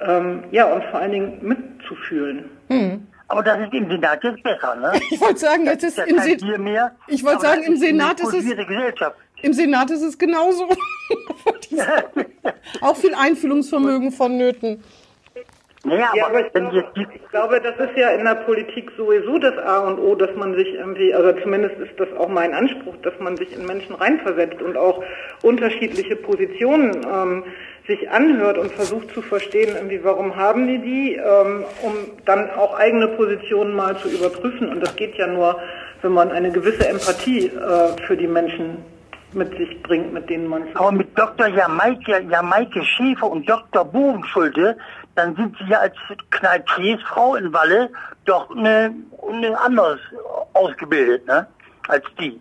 Ähm, 0.00 0.44
ja, 0.50 0.66
und 0.66 0.84
vor 0.84 1.00
allen 1.00 1.12
Dingen 1.12 1.38
mitzufühlen. 1.42 2.50
Hm. 2.68 3.06
Aber 3.28 3.42
das 3.42 3.58
ist 3.60 3.72
im 3.72 3.88
Senat 3.88 4.22
jetzt 4.22 4.42
besser, 4.42 4.74
ne? 4.76 4.92
Ich 5.10 5.20
wollte 5.20 5.38
sagen, 5.38 5.64
jetzt 5.64 5.84
ist, 5.84 5.98
im 5.98 6.18
Senat. 6.18 6.92
Ich 7.08 7.24
wollte 7.24 7.40
sagen, 7.40 7.62
im 7.62 7.76
Senat 7.76 8.20
ist 8.20 8.34
es. 8.34 8.44
Im 9.42 9.52
Senat 9.52 9.90
ist 9.90 10.02
es 10.02 10.18
genauso. 10.18 10.68
Auch 12.80 12.96
viel 12.96 13.14
Einfühlungsvermögen 13.14 14.12
vonnöten. 14.12 14.82
Naja, 15.84 16.08
ja, 16.14 16.26
aber, 16.26 16.38
aber 16.38 16.46
ich, 16.46 16.52
glaube, 16.52 16.84
ich 16.96 17.28
glaube, 17.30 17.60
das 17.60 17.76
ist 17.88 17.96
ja 17.96 18.10
in 18.10 18.24
der 18.24 18.36
Politik 18.36 18.90
sowieso 18.96 19.38
das 19.38 19.58
A 19.58 19.80
und 19.86 19.98
O, 19.98 20.14
dass 20.14 20.34
man 20.34 20.54
sich 20.54 20.72
irgendwie, 20.74 21.12
also 21.14 21.38
zumindest 21.42 21.76
ist 21.76 22.00
das 22.00 22.08
auch 22.18 22.28
mein 22.28 22.54
Anspruch, 22.54 22.94
dass 23.02 23.12
man 23.20 23.36
sich 23.36 23.54
in 23.54 23.66
Menschen 23.66 23.94
reinversetzt 23.94 24.62
und 24.62 24.78
auch 24.78 25.02
unterschiedliche 25.42 26.16
Positionen 26.16 27.06
ähm, 27.06 27.44
sich 27.86 28.10
anhört 28.10 28.56
und 28.56 28.72
versucht 28.72 29.12
zu 29.12 29.20
verstehen, 29.20 29.74
irgendwie, 29.76 30.02
warum 30.02 30.36
haben 30.36 30.66
die 30.66 30.78
die, 30.78 31.14
ähm, 31.16 31.64
um 31.82 31.92
dann 32.24 32.50
auch 32.50 32.78
eigene 32.78 33.08
Positionen 33.08 33.74
mal 33.74 33.96
zu 33.98 34.08
überprüfen. 34.08 34.70
Und 34.70 34.80
das 34.80 34.96
geht 34.96 35.16
ja 35.16 35.26
nur, 35.26 35.60
wenn 36.00 36.12
man 36.12 36.30
eine 36.30 36.50
gewisse 36.50 36.88
Empathie 36.88 37.48
äh, 37.48 38.02
für 38.06 38.16
die 38.16 38.26
Menschen 38.26 38.78
mit 39.34 39.50
sich 39.58 39.82
bringt, 39.82 40.12
mit 40.12 40.30
denen 40.30 40.46
man. 40.46 40.62
Aber 40.74 40.92
mit 40.92 41.18
Dr. 41.18 41.48
Jamaike, 41.48 42.22
Jamaike 42.30 42.84
Schäfer 42.84 43.30
und 43.30 43.48
Dr. 43.48 43.84
Bogenschulte 43.84 44.76
dann 45.14 45.36
sind 45.36 45.56
Sie 45.58 45.64
ja 45.64 45.80
als 45.80 45.96
Kneippiersfrau 46.30 47.36
in 47.36 47.52
Walle 47.52 47.90
doch 48.24 48.50
eine, 48.50 48.94
eine 49.28 49.60
anders 49.60 50.00
ausgebildet, 50.52 51.26
ne? 51.26 51.46
Als 51.88 52.04
die. 52.18 52.40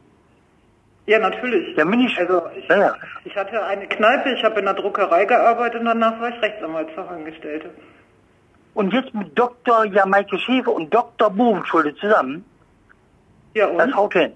Ja, 1.06 1.20
natürlich. 1.20 1.76
Ja, 1.76 1.84
bin 1.84 2.00
ich, 2.00 2.18
also 2.18 2.44
ich, 2.56 2.68
ja. 2.68 2.96
ich 3.26 3.36
hatte 3.36 3.62
eine 3.66 3.88
Kneipe, 3.88 4.32
ich 4.32 4.44
habe 4.44 4.60
in 4.60 4.66
der 4.66 4.74
Druckerei 4.74 5.26
gearbeitet 5.26 5.82
und 5.82 5.86
danach 5.86 6.20
war 6.20 6.30
ich 6.30 6.42
Rechtsanwaltsfachangestellte. 6.42 7.70
Und 8.74 8.94
jetzt 8.94 9.14
mit 9.14 9.38
Dr. 9.38 9.86
Jamaike 9.86 10.40
Schäfer 10.40 10.72
und 10.72 10.94
Dr. 10.94 11.30
Bogenschulde 11.30 11.94
zusammen? 11.96 12.46
Ja, 13.54 13.68
und? 13.68 13.78
Das 13.78 13.94
haut 13.94 14.14
hin. 14.14 14.32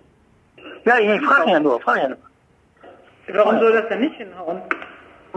Ja, 0.86 1.00
ich 1.00 1.22
frage 1.22 1.52
ja 1.52 1.60
nur, 1.60 1.80
frage 1.80 2.02
ja 2.02 2.08
nur. 2.10 2.18
Warum 3.30 3.60
soll 3.60 3.74
das 3.74 3.88
denn 3.90 4.02
nicht 4.02 4.16
hinhauen? 4.16 4.62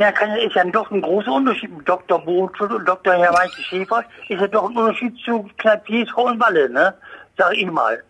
Ja, 0.01 0.11
kann, 0.13 0.35
ist 0.37 0.55
ja 0.55 0.65
doch 0.65 0.91
ein 0.91 1.03
großer 1.03 1.31
Unterschied 1.31 1.77
mit 1.77 1.87
Dr. 1.87 2.25
Bothel 2.25 2.73
und 2.73 2.89
Dr. 2.89 3.13
Herr 3.13 3.35
Weiche 3.35 3.61
Schäfer. 3.61 4.03
Ist 4.31 4.41
ja 4.41 4.47
doch 4.47 4.71
ein 4.71 4.75
Unterschied 4.75 5.15
zu 5.19 5.47
Kneipiers 5.59 6.11
und 6.15 6.41
Walle, 6.41 6.71
ne? 6.71 6.95
Sag 7.37 7.53
ich 7.55 7.71
mal. 7.71 8.03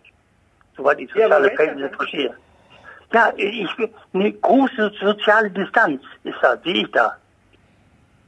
Soweit 0.77 1.01
ich 1.01 1.11
soziale 1.11 1.51
Verhältnisse 1.51 1.93
verstehe. 1.97 2.33
Ja, 3.13 3.33
ich, 3.37 3.69
eine 4.15 4.33
große 4.33 4.93
soziale 5.01 5.51
Distanz 5.51 6.01
ist 6.23 6.37
da, 6.41 6.57
sehe 6.59 6.85
ich 6.85 6.93
da. 6.93 7.17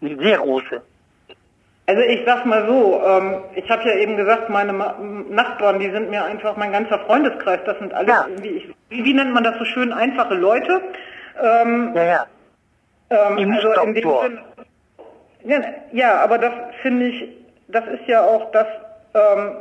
Eine 0.00 0.18
sehr 0.18 0.38
große. 0.38 0.82
Also 1.86 2.02
ich 2.02 2.22
sag 2.26 2.44
mal 2.44 2.66
so, 2.66 3.00
ähm, 3.06 3.44
ich 3.54 3.70
habe 3.70 3.84
ja 3.84 3.94
eben 3.94 4.16
gesagt, 4.16 4.50
meine 4.50 4.72
Ma 4.72 4.96
Nachbarn, 5.28 5.78
die 5.78 5.90
sind 5.90 6.10
mir 6.10 6.24
einfach 6.24 6.56
mein 6.56 6.72
ganzer 6.72 6.98
Freundeskreis, 6.98 7.60
das 7.64 7.78
sind 7.78 7.94
alles 7.94 8.08
ja. 8.08 8.26
irgendwie, 8.28 8.48
ich, 8.48 8.74
wie, 8.88 9.04
wie 9.04 9.14
nennt 9.14 9.32
man 9.32 9.44
das 9.44 9.56
so 9.58 9.64
schön, 9.66 9.92
einfache 9.92 10.34
Leute. 10.34 10.80
Ähm, 11.40 11.92
ja, 11.94 12.02
ja. 12.02 12.26
Ähm, 13.12 13.52
also 13.52 13.72
in 13.82 13.94
dem 13.94 14.02
Sinn, 14.02 14.38
ja, 15.44 15.60
ja, 15.92 16.20
aber 16.20 16.38
das 16.38 16.52
finde 16.80 17.08
ich, 17.08 17.28
das 17.68 17.84
ist 17.86 18.06
ja 18.06 18.24
auch 18.24 18.50
das, 18.52 18.66
ähm, 19.14 19.56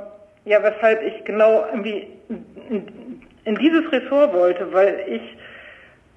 ja, 0.46 0.64
weshalb 0.64 1.02
ich 1.04 1.24
genau 1.26 1.66
irgendwie 1.72 2.08
in, 2.70 3.22
in 3.44 3.56
dieses 3.56 3.92
Ressort 3.92 4.34
wollte, 4.34 4.72
weil 4.72 5.04
ich, 5.08 5.38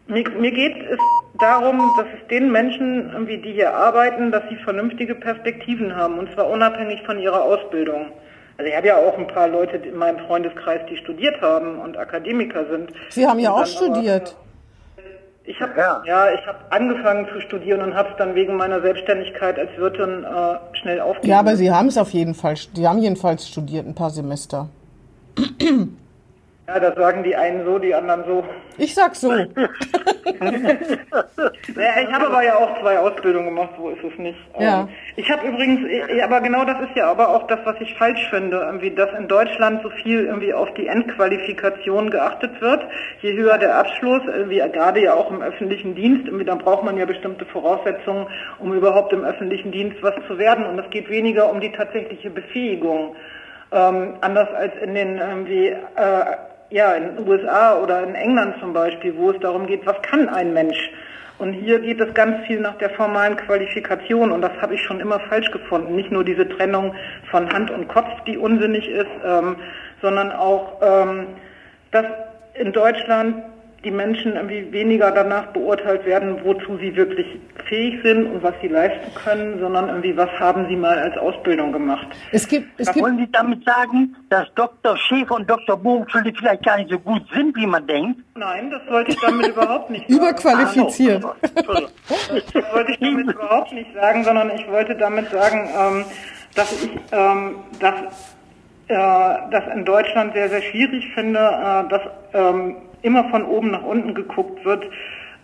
mir, 0.06 0.28
mir 0.38 0.52
geht 0.52 0.76
es 0.90 0.98
darum, 1.40 1.92
dass 1.96 2.06
es 2.20 2.28
den 2.28 2.52
Menschen, 2.52 3.10
irgendwie, 3.12 3.38
die 3.38 3.52
hier 3.52 3.74
arbeiten, 3.74 4.30
dass 4.30 4.42
sie 4.48 4.56
vernünftige 4.56 5.14
Perspektiven 5.14 5.96
haben, 5.96 6.18
und 6.18 6.32
zwar 6.34 6.48
unabhängig 6.48 7.02
von 7.04 7.18
ihrer 7.18 7.42
Ausbildung. 7.42 8.12
Also 8.56 8.70
ich 8.70 8.76
habe 8.76 8.86
ja 8.86 8.96
auch 8.96 9.18
ein 9.18 9.26
paar 9.26 9.48
Leute 9.48 9.78
in 9.78 9.96
meinem 9.96 10.18
Freundeskreis, 10.26 10.82
die 10.88 10.96
studiert 10.98 11.40
haben 11.40 11.80
und 11.80 11.96
Akademiker 11.96 12.66
sind. 12.66 12.92
Sie 13.08 13.26
haben 13.26 13.40
ja 13.40 13.50
auch 13.50 13.66
studiert. 13.66 14.36
Ich 15.46 15.60
habe 15.60 15.78
ja. 15.78 16.02
ja. 16.06 16.32
ich 16.32 16.46
habe 16.46 16.58
angefangen 16.70 17.28
zu 17.32 17.40
studieren 17.40 17.82
und 17.82 17.94
habe 17.94 18.10
es 18.10 18.16
dann 18.16 18.34
wegen 18.34 18.56
meiner 18.56 18.80
Selbstständigkeit 18.80 19.58
als 19.58 19.70
Wirtin 19.76 20.24
äh, 20.24 20.76
schnell 20.76 21.00
aufgegeben. 21.00 21.30
Ja, 21.30 21.40
aber 21.40 21.56
Sie 21.56 21.70
haben 21.70 21.88
es 21.88 21.98
auf 21.98 22.10
jeden 22.10 22.34
Fall. 22.34 22.54
Die 22.76 22.88
haben 22.88 22.98
jedenfalls 22.98 23.48
studiert 23.48 23.86
ein 23.86 23.94
paar 23.94 24.10
Semester. 24.10 24.68
Ja, 26.66 26.80
das 26.80 26.94
sagen 26.94 27.22
die 27.24 27.36
einen 27.36 27.64
so, 27.66 27.78
die 27.78 27.94
anderen 27.94 28.24
so. 28.26 28.44
Ich 28.78 28.94
sag 28.94 29.14
so. 29.14 29.30
ich 30.40 32.12
habe 32.12 32.26
aber 32.26 32.42
ja 32.42 32.56
auch 32.56 32.80
zwei 32.80 32.98
Ausbildungen 32.98 33.46
gemacht, 33.46 33.70
so 33.76 33.90
ist 33.90 34.02
es 34.04 34.18
nicht. 34.18 34.38
Ja. 34.58 34.80
Ähm, 34.80 34.88
ich 35.16 35.30
habe 35.30 35.46
übrigens, 35.46 35.80
aber 36.22 36.40
genau 36.40 36.64
das 36.64 36.80
ist 36.80 36.96
ja 36.96 37.10
aber 37.10 37.28
auch 37.28 37.46
das, 37.46 37.60
was 37.64 37.76
ich 37.80 37.94
falsch 37.94 38.28
finde, 38.30 38.58
irgendwie, 38.58 38.90
dass 38.90 39.10
in 39.18 39.28
Deutschland 39.28 39.82
so 39.82 39.90
viel 39.90 40.26
irgendwie 40.26 40.52
auf 40.52 40.72
die 40.74 40.86
Endqualifikation 40.86 42.10
geachtet 42.10 42.60
wird. 42.60 42.82
Je 43.20 43.32
höher 43.34 43.58
der 43.58 43.78
Abschluss, 43.78 44.22
irgendwie 44.26 44.58
gerade 44.58 45.00
ja 45.00 45.14
auch 45.14 45.30
im 45.30 45.42
öffentlichen 45.42 45.94
Dienst, 45.94 46.26
irgendwie, 46.26 46.44
dann 46.44 46.58
braucht 46.58 46.84
man 46.84 46.96
ja 46.96 47.06
bestimmte 47.06 47.44
Voraussetzungen, 47.46 48.26
um 48.58 48.72
überhaupt 48.74 49.12
im 49.12 49.24
öffentlichen 49.24 49.72
Dienst 49.72 50.02
was 50.02 50.14
zu 50.26 50.38
werden. 50.38 50.64
Und 50.66 50.78
es 50.78 50.90
geht 50.90 51.08
weniger 51.08 51.50
um 51.50 51.60
die 51.60 51.72
tatsächliche 51.72 52.30
Befähigung. 52.30 53.16
Ähm, 53.72 54.14
anders 54.20 54.48
als 54.54 54.72
in 54.82 54.94
den 54.94 55.18
irgendwie 55.18 55.68
äh, 55.68 56.24
ja, 56.70 56.94
in 56.94 57.16
den 57.16 57.28
USA 57.28 57.78
oder 57.78 58.02
in 58.02 58.14
England 58.14 58.56
zum 58.60 58.72
Beispiel, 58.72 59.16
wo 59.16 59.30
es 59.30 59.40
darum 59.40 59.66
geht, 59.66 59.86
was 59.86 60.00
kann 60.02 60.28
ein 60.28 60.52
Mensch? 60.52 60.90
Und 61.38 61.52
hier 61.52 61.80
geht 61.80 62.00
es 62.00 62.14
ganz 62.14 62.46
viel 62.46 62.60
nach 62.60 62.78
der 62.78 62.90
formalen 62.90 63.36
Qualifikation 63.36 64.30
und 64.30 64.40
das 64.40 64.52
habe 64.60 64.74
ich 64.74 64.82
schon 64.82 65.00
immer 65.00 65.18
falsch 65.20 65.50
gefunden. 65.50 65.96
Nicht 65.96 66.12
nur 66.12 66.24
diese 66.24 66.48
Trennung 66.48 66.94
von 67.30 67.52
Hand 67.52 67.70
und 67.70 67.88
Kopf, 67.88 68.08
die 68.26 68.38
unsinnig 68.38 68.88
ist, 68.88 69.10
ähm, 69.24 69.56
sondern 70.00 70.30
auch, 70.30 70.80
ähm, 70.80 71.26
dass 71.90 72.06
in 72.54 72.72
Deutschland 72.72 73.42
die 73.84 73.90
Menschen 73.90 74.34
irgendwie 74.36 74.72
weniger 74.72 75.10
danach 75.10 75.46
beurteilt 75.48 76.04
werden, 76.06 76.38
wozu 76.44 76.76
sie 76.78 76.96
wirklich 76.96 77.26
fähig 77.68 78.00
sind 78.02 78.26
und 78.26 78.42
was 78.42 78.54
sie 78.60 78.68
leisten 78.68 79.14
können, 79.14 79.58
sondern 79.60 79.88
irgendwie, 79.88 80.16
was 80.16 80.30
haben 80.38 80.66
sie 80.68 80.76
mal 80.76 80.98
als 80.98 81.16
Ausbildung 81.18 81.72
gemacht. 81.72 82.06
Es 82.32 82.46
gibt, 82.48 82.68
es 82.78 82.92
gibt 82.92 83.04
Wollen 83.04 83.18
Sie 83.18 83.30
damit 83.30 83.64
sagen, 83.64 84.16
dass 84.30 84.46
Dr. 84.54 84.96
Schäfer 84.96 85.34
und 85.34 85.48
Dr. 85.48 85.76
Bogenschulde 85.76 86.32
vielleicht 86.36 86.64
gar 86.64 86.78
nicht 86.78 86.90
so 86.90 86.98
gut 86.98 87.22
sind, 87.32 87.54
wie 87.56 87.66
man 87.66 87.86
denkt? 87.86 88.20
Nein, 88.34 88.70
das 88.70 88.82
wollte 88.90 89.12
ich 89.12 89.20
damit 89.20 89.48
überhaupt 89.48 89.90
nicht 89.90 90.08
sagen. 90.08 90.22
Überqualifiziert. 90.22 91.24
das 91.24 92.74
wollte 92.74 92.92
ich 92.92 92.98
damit 92.98 93.30
überhaupt 93.30 93.72
nicht 93.72 93.94
sagen, 93.94 94.24
sondern 94.24 94.50
ich 94.50 94.66
wollte 94.68 94.94
damit 94.96 95.30
sagen, 95.30 95.68
ähm, 95.78 96.04
dass 96.54 96.72
ich 96.72 96.90
ähm, 97.12 97.56
dass, 97.80 97.94
äh, 98.88 99.50
das 99.50 99.64
in 99.74 99.84
Deutschland 99.84 100.34
sehr, 100.34 100.48
sehr 100.48 100.62
schwierig 100.62 101.04
finde, 101.14 101.38
äh, 101.38 101.88
dass 101.88 102.02
ähm, 102.32 102.76
immer 103.04 103.28
von 103.30 103.44
oben 103.44 103.70
nach 103.70 103.82
unten 103.82 104.14
geguckt 104.14 104.64
wird 104.64 104.84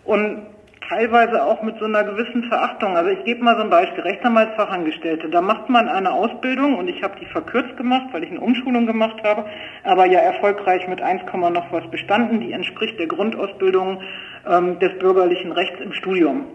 und 0.03 0.43
teilweise 0.91 1.43
auch 1.43 1.61
mit 1.63 1.77
so 1.79 1.85
einer 1.85 2.03
gewissen 2.03 2.43
Verachtung. 2.45 2.97
Also 2.97 3.11
ich 3.11 3.23
gebe 3.23 3.43
mal 3.43 3.55
so 3.55 3.63
ein 3.63 3.69
Beispiel, 3.69 4.03
Rechtsanwaltsfachangestellte, 4.03 5.29
da 5.29 5.39
macht 5.39 5.69
man 5.69 5.87
eine 5.87 6.11
Ausbildung 6.11 6.77
und 6.77 6.89
ich 6.89 7.01
habe 7.01 7.17
die 7.19 7.25
verkürzt 7.27 7.77
gemacht, 7.77 8.07
weil 8.11 8.23
ich 8.23 8.31
eine 8.31 8.41
Umschulung 8.41 8.85
gemacht 8.85 9.23
habe, 9.23 9.45
aber 9.83 10.05
ja 10.05 10.19
erfolgreich 10.19 10.87
mit 10.89 11.01
1, 11.01 11.21
noch 11.33 11.71
was 11.71 11.89
bestanden, 11.91 12.41
die 12.41 12.51
entspricht 12.51 12.99
der 12.99 13.07
Grundausbildung 13.07 14.01
ähm, 14.49 14.79
des 14.79 14.97
bürgerlichen 14.99 15.53
Rechts 15.53 15.79
im 15.79 15.93
Studium. 15.93 16.45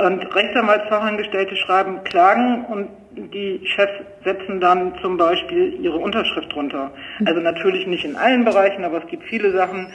Und 0.00 0.22
Rechtsanwaltsfachangestellte 0.32 1.56
schreiben 1.56 2.04
Klagen 2.04 2.64
und 2.66 2.88
die 3.34 3.60
Chefs 3.64 3.94
setzen 4.22 4.60
dann 4.60 4.94
zum 5.02 5.16
Beispiel 5.16 5.74
ihre 5.80 5.96
Unterschrift 5.98 6.52
drunter. 6.54 6.92
Also 7.24 7.40
natürlich 7.40 7.84
nicht 7.88 8.04
in 8.04 8.14
allen 8.14 8.44
Bereichen, 8.44 8.84
aber 8.84 8.98
es 8.98 9.06
gibt 9.08 9.24
viele 9.24 9.50
Sachen, 9.50 9.88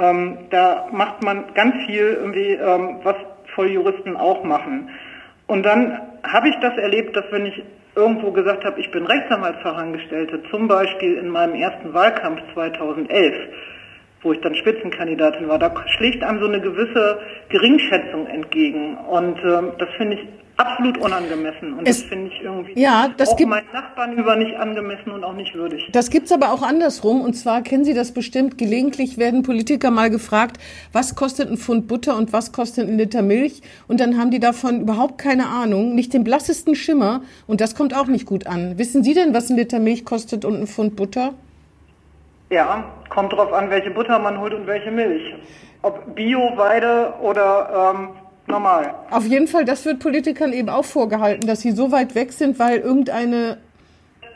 ähm, 0.00 0.38
da 0.50 0.88
macht 0.92 1.22
man 1.22 1.52
ganz 1.54 1.74
viel 1.86 2.18
irgendwie, 2.20 2.52
ähm, 2.52 3.00
was 3.02 3.16
Volljuristen 3.54 4.16
auch 4.16 4.42
machen. 4.42 4.90
Und 5.46 5.64
dann 5.64 6.00
habe 6.22 6.48
ich 6.48 6.56
das 6.60 6.76
erlebt, 6.78 7.16
dass 7.16 7.24
wenn 7.30 7.46
ich 7.46 7.62
irgendwo 7.96 8.30
gesagt 8.30 8.64
habe, 8.64 8.80
ich 8.80 8.90
bin 8.90 9.04
Rechtsanwaltsfachangestellte, 9.04 10.42
zum 10.50 10.68
Beispiel 10.68 11.16
in 11.18 11.28
meinem 11.28 11.54
ersten 11.54 11.92
Wahlkampf 11.92 12.40
2011, 12.54 13.34
wo 14.22 14.32
ich 14.32 14.40
dann 14.40 14.54
Spitzenkandidatin 14.54 15.48
war, 15.48 15.58
da 15.58 15.72
schlägt 15.96 16.22
einem 16.22 16.40
so 16.40 16.46
eine 16.46 16.60
gewisse 16.60 17.20
Geringschätzung 17.48 18.26
entgegen. 18.26 18.96
Und 18.96 19.38
ähm, 19.42 19.72
das 19.78 19.88
finde 19.96 20.16
ich 20.16 20.28
absolut 20.60 20.98
unangemessen. 20.98 21.74
Und 21.74 21.88
Es- 21.88 22.00
das 22.00 22.08
finde 22.08 22.30
ich 22.32 22.42
irgendwie 22.42 22.78
Ja, 22.80 23.08
das 23.16 23.30
auch 23.30 23.36
gibt- 23.36 23.50
meinen 23.50 23.66
Nachbarn 23.72 24.12
über 24.16 24.36
nicht 24.36 24.54
angemessen 24.56 25.10
und 25.10 25.24
auch 25.24 25.32
nicht 25.34 25.54
würdig. 25.54 25.88
Das 25.92 26.10
gibt's 26.10 26.30
aber 26.32 26.52
auch 26.52 26.62
andersrum. 26.62 27.20
Und 27.22 27.34
zwar 27.34 27.62
kennen 27.62 27.84
Sie 27.84 27.94
das 27.94 28.12
bestimmt. 28.12 28.58
Gelegentlich 28.58 29.18
werden 29.18 29.42
Politiker 29.42 29.90
mal 29.90 30.10
gefragt, 30.10 30.58
was 30.92 31.14
kostet 31.16 31.50
ein 31.50 31.56
Pfund 31.56 31.88
Butter 31.88 32.16
und 32.16 32.32
was 32.32 32.52
kostet 32.52 32.88
ein 32.88 32.96
Liter 32.98 33.22
Milch? 33.22 33.62
Und 33.88 34.00
dann 34.00 34.18
haben 34.18 34.30
die 34.30 34.40
davon 34.40 34.82
überhaupt 34.82 35.18
keine 35.18 35.46
Ahnung, 35.48 35.94
nicht 35.94 36.12
den 36.14 36.24
blassesten 36.24 36.74
Schimmer. 36.74 37.22
Und 37.46 37.60
das 37.60 37.74
kommt 37.74 37.96
auch 37.96 38.06
nicht 38.06 38.26
gut 38.26 38.46
an. 38.46 38.78
Wissen 38.78 39.02
Sie 39.02 39.14
denn, 39.14 39.34
was 39.34 39.50
ein 39.50 39.56
Liter 39.56 39.78
Milch 39.80 40.04
kostet 40.04 40.44
und 40.44 40.60
ein 40.60 40.66
Pfund 40.66 40.96
Butter? 40.96 41.34
Ja, 42.50 42.84
kommt 43.08 43.32
drauf 43.32 43.52
an, 43.52 43.70
welche 43.70 43.90
Butter 43.90 44.18
man 44.18 44.40
holt 44.40 44.52
und 44.54 44.66
welche 44.66 44.90
Milch. 44.90 45.22
Ob 45.82 46.14
Bio, 46.14 46.40
Weide 46.56 47.14
oder 47.22 47.94
ähm, 47.94 48.08
normal. 48.50 48.94
Auf 49.10 49.24
jeden 49.26 49.46
Fall, 49.46 49.64
das 49.64 49.84
wird 49.84 49.98
Politikern 49.98 50.52
eben 50.52 50.68
auch 50.68 50.84
vorgehalten, 50.84 51.46
dass 51.46 51.60
sie 51.60 51.72
so 51.72 51.92
weit 51.92 52.14
weg 52.14 52.32
sind, 52.32 52.58
weil 52.58 52.78
irgendeine 52.78 53.58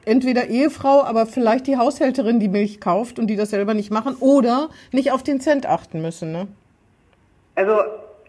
entweder 0.04 0.48
Ehefrau, 0.48 1.02
aber 1.02 1.26
vielleicht 1.26 1.66
die 1.66 1.76
Haushälterin 1.76 2.40
die 2.40 2.48
Milch 2.48 2.80
kauft 2.80 3.18
und 3.18 3.26
die 3.28 3.36
das 3.36 3.50
selber 3.50 3.74
nicht 3.74 3.90
machen 3.90 4.16
oder 4.20 4.68
nicht 4.92 5.12
auf 5.12 5.22
den 5.22 5.40
Cent 5.40 5.66
achten 5.66 6.02
müssen. 6.02 6.32
Ne? 6.32 6.48
Also 7.54 7.80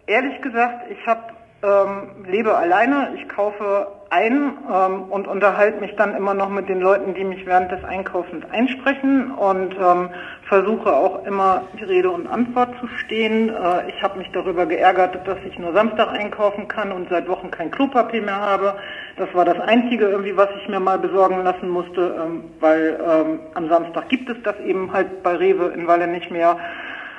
ehrlich 0.08 0.41
gesagt, 0.41 0.89
ich 0.89 1.06
hab, 1.06 1.34
ähm, 1.63 2.26
lebe 2.28 2.56
alleine, 2.56 3.15
ich 3.15 3.28
kaufe 3.28 3.88
ein 4.10 4.58
ähm, 4.72 5.04
und 5.10 5.28
unterhalte 5.28 5.80
mich 5.80 5.96
dann 5.96 6.15
immer 6.15 6.34
noch 6.34 6.50
mit 6.50 6.70
den 6.70 6.80
Leuten, 6.80 7.13
die 7.13 7.24
mich 7.24 7.46
während 7.46 7.72
des 7.72 7.84
Einkaufens 7.84 8.46
einsprechen 8.52 9.32
und 9.32 9.76
ähm, 9.76 10.10
versuche 10.48 10.94
auch 10.94 11.26
immer 11.26 11.63
die 11.80 11.84
Rede 11.84 12.12
und 12.12 12.28
Antwort 12.28 12.70
zu 12.80 12.88
stehen. 12.88 13.50
Äh, 13.50 13.89
ich 13.89 14.02
habe 14.02 14.18
mich 14.18 14.30
darüber 14.32 14.65
geärgert, 14.65 15.28
dass 15.28 15.38
ich 15.46 15.58
nur 15.58 15.74
Samstag 15.74 16.10
einkaufen 16.10 16.68
kann 16.68 16.91
und 16.91 17.10
seit 17.10 17.28
Wochen 17.28 17.52
kein 17.52 17.72
Klopapier 17.72 18.22
mehr 18.22 18.39
habe. 18.39 18.76
Das 19.18 19.34
war 19.34 19.46
das 19.46 19.60
Einzige 19.60 20.08
irgendwie, 20.08 20.38
was 20.38 20.50
ich 20.62 20.68
mir 20.70 20.80
mal 20.80 21.00
besorgen 21.00 21.44
lassen 21.44 21.70
musste, 21.70 22.15
ähm, 22.24 22.44
weil 22.60 23.00
ähm, 23.08 23.39
am 23.56 23.70
Samstag 23.70 24.10
gibt 24.10 24.30
es 24.30 24.38
das 24.44 24.60
eben 24.60 24.94
halt 24.94 25.24
bei 25.24 25.36
Rewe 25.36 25.68
in 25.70 25.88
Walle 25.88 26.08
nicht 26.08 26.30
mehr. 26.30 26.58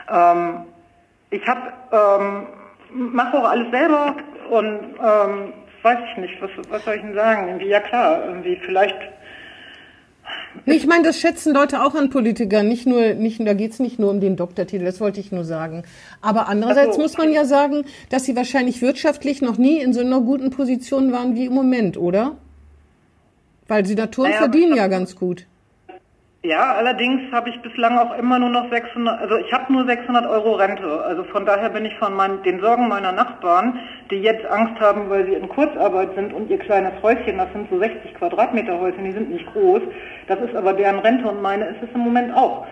Ähm, 0.09 0.66
ich 1.31 1.46
habe 1.49 1.72
ähm, 1.90 2.46
mache 2.90 3.38
auch 3.38 3.49
alles 3.49 3.70
selber 3.70 4.14
und 4.51 4.81
ähm, 5.03 5.53
weiß 5.87 5.99
ich 6.11 6.16
nicht, 6.18 6.42
was, 6.42 6.51
was 6.68 6.85
soll 6.85 6.96
ich 6.96 7.03
denn 7.03 7.14
sagen? 7.14 7.46
Irgendwie, 7.46 7.68
ja 7.68 7.81
klar, 7.81 8.27
irgendwie 8.27 8.57
vielleicht 8.57 8.96
Nee, 10.64 10.75
ich 10.75 10.87
meine, 10.87 11.05
das 11.05 11.20
schätzen 11.20 11.55
Leute 11.55 11.85
auch 11.85 11.94
an 11.94 12.11
Politikern. 12.11 12.66
Nicht 12.66 12.87
nur, 12.87 13.14
nicht, 13.14 13.46
da 13.46 13.55
geht's 13.55 13.79
nicht 13.79 14.01
nur 14.01 14.11
um 14.11 14.20
den 14.20 14.35
Doktortitel, 14.35 14.85
das 14.85 15.01
wollte 15.01 15.20
ich 15.20 15.31
nur 15.31 15.44
sagen. 15.44 15.85
Aber 16.20 16.49
andererseits 16.49 16.96
so. 16.96 17.03
muss 17.03 17.16
man 17.16 17.33
ja 17.33 17.44
sagen, 17.44 17.85
dass 18.09 18.25
sie 18.25 18.35
wahrscheinlich 18.35 18.83
wirtschaftlich 18.83 19.42
noch 19.42 19.59
nie 19.59 19.79
in 19.79 19.92
so 19.92 20.01
einer 20.01 20.20
guten 20.20 20.51
Position 20.51 21.12
waren 21.12 21.37
wie 21.37 21.46
im 21.46 21.53
Moment, 21.53 21.96
oder? 21.96 22.37
Weil 23.68 23.87
Senatoren 23.87 24.31
Naja, 24.31 24.40
verdienen 24.40 24.75
ja 24.75 24.88
ganz 24.88 25.14
gut. 25.14 25.46
Ja, 26.46 26.74
allerdings 26.74 27.32
habe 27.32 27.50
ich 27.50 27.61
bislang 27.61 27.98
auch 27.98 28.16
immer 28.16 28.38
nur 28.38 28.50
noch 28.50 28.70
600, 28.70 29.20
also 29.20 29.37
ich 29.37 29.52
habe 29.52 29.72
nur 29.72 29.85
600 29.85 30.26
Euro 30.26 30.52
Rente. 30.52 31.02
Also 31.04 31.24
von 31.24 31.44
daher 31.44 31.70
bin 31.70 31.85
ich 31.85 31.96
von 31.98 32.14
meinen, 32.14 32.40
den 32.44 32.61
Sorgen 32.61 32.87
meiner 32.87 33.11
Nachbarn, 33.11 33.80
die 34.12 34.22
jetzt 34.22 34.46
Angst 34.46 34.80
haben, 34.80 35.11
weil 35.11 35.26
sie 35.26 35.35
in 35.35 35.48
Kurzarbeit 35.48 36.14
sind 36.14 36.32
und 36.32 36.48
ihr 36.48 36.59
kleines 36.59 36.92
Häuschen, 37.02 37.38
das 37.38 37.52
sind 37.52 37.68
so 37.68 37.80
60 37.80 38.14
Quadratmeter 38.14 38.78
Häuschen, 38.78 39.04
die 39.04 39.12
sind 39.12 39.30
nicht 39.30 39.46
groß. 39.52 39.82
Das 40.28 40.38
ist 40.38 40.54
aber 40.54 40.72
deren 40.74 41.00
Rente 41.00 41.26
und 41.26 41.42
meine 41.42 41.64
ist 41.64 41.82
es 41.82 41.88
im 41.92 42.02
Moment 42.02 42.32
auch. 42.32 42.64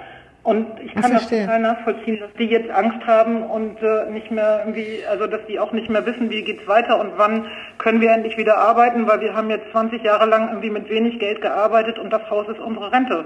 Und 0.44 0.78
ich 0.78 0.92
kann 0.92 1.02
das 1.02 1.22
verstehe. 1.22 1.46
total 1.46 1.60
nachvollziehen, 1.60 2.20
dass 2.20 2.30
die 2.34 2.44
jetzt 2.44 2.70
Angst 2.70 3.04
haben 3.06 3.44
und 3.44 3.82
äh, 3.82 4.10
nicht 4.10 4.30
mehr 4.30 4.58
irgendwie, 4.60 4.98
also 5.10 5.26
dass 5.26 5.40
die 5.46 5.58
auch 5.58 5.72
nicht 5.72 5.88
mehr 5.88 6.04
wissen, 6.04 6.28
wie 6.28 6.44
geht's 6.44 6.68
weiter 6.68 7.00
und 7.00 7.12
wann 7.16 7.46
können 7.78 8.02
wir 8.02 8.12
endlich 8.12 8.37
wieder 8.37 8.58
arbeiten, 8.58 9.08
weil 9.08 9.22
wir 9.22 9.34
haben 9.34 9.48
jetzt 9.48 9.70
20 9.72 10.02
Jahre 10.02 10.26
lang 10.26 10.48
irgendwie 10.48 10.68
mit 10.68 10.90
wenig 10.90 11.18
Geld 11.18 11.40
gearbeitet 11.40 11.98
und 11.98 12.12
das 12.12 12.28
Haus 12.28 12.46
ist 12.48 12.60
unsere 12.60 12.92
Rente. 12.92 13.24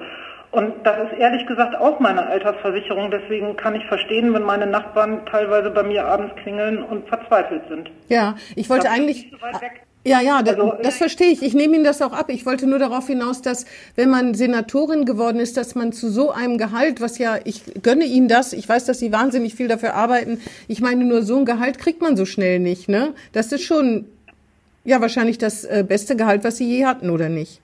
Und 0.50 0.72
das 0.84 1.10
ist 1.10 1.18
ehrlich 1.18 1.46
gesagt 1.46 1.76
auch 1.76 2.00
meine 2.00 2.26
Altersversicherung, 2.26 3.10
deswegen 3.10 3.56
kann 3.56 3.74
ich 3.74 3.84
verstehen, 3.86 4.32
wenn 4.32 4.42
meine 4.42 4.66
Nachbarn 4.66 5.26
teilweise 5.26 5.70
bei 5.70 5.82
mir 5.82 6.06
abends 6.06 6.34
klingeln 6.42 6.82
und 6.82 7.06
verzweifelt 7.06 7.62
sind. 7.68 7.90
Ja, 8.08 8.34
ich 8.56 8.70
wollte 8.70 8.88
eigentlich. 8.90 9.30
Ja, 10.04 10.22
ja, 10.22 10.38
Also, 10.38 10.74
das 10.82 10.96
verstehe 10.96 11.28
ich. 11.28 11.42
Ich 11.42 11.52
nehme 11.52 11.74
Ihnen 11.74 11.84
das 11.84 12.00
auch 12.00 12.12
ab. 12.12 12.30
Ich 12.30 12.46
wollte 12.46 12.66
nur 12.66 12.78
darauf 12.78 13.08
hinaus, 13.08 13.42
dass 13.42 13.66
wenn 13.94 14.08
man 14.08 14.32
Senatorin 14.32 15.04
geworden 15.04 15.38
ist, 15.38 15.58
dass 15.58 15.74
man 15.74 15.92
zu 15.92 16.08
so 16.08 16.30
einem 16.30 16.56
Gehalt, 16.56 17.02
was 17.02 17.18
ja, 17.18 17.36
ich 17.44 17.62
gönne 17.82 18.04
Ihnen 18.04 18.26
das, 18.26 18.54
ich 18.54 18.66
weiß, 18.66 18.86
dass 18.86 19.00
Sie 19.00 19.12
wahnsinnig 19.12 19.54
viel 19.54 19.68
dafür 19.68 19.94
arbeiten. 19.94 20.40
Ich 20.66 20.80
meine, 20.80 21.04
nur 21.04 21.22
so 21.24 21.36
ein 21.36 21.44
Gehalt 21.44 21.78
kriegt 21.78 22.00
man 22.00 22.16
so 22.16 22.24
schnell 22.24 22.58
nicht, 22.58 22.88
ne? 22.88 23.12
Das 23.32 23.52
ist 23.52 23.64
schon, 23.64 24.06
ja, 24.84 25.02
wahrscheinlich 25.02 25.36
das 25.36 25.64
äh, 25.64 25.84
beste 25.86 26.16
Gehalt, 26.16 26.42
was 26.42 26.56
Sie 26.56 26.68
je 26.68 26.86
hatten, 26.86 27.10
oder 27.10 27.28
nicht? 27.28 27.60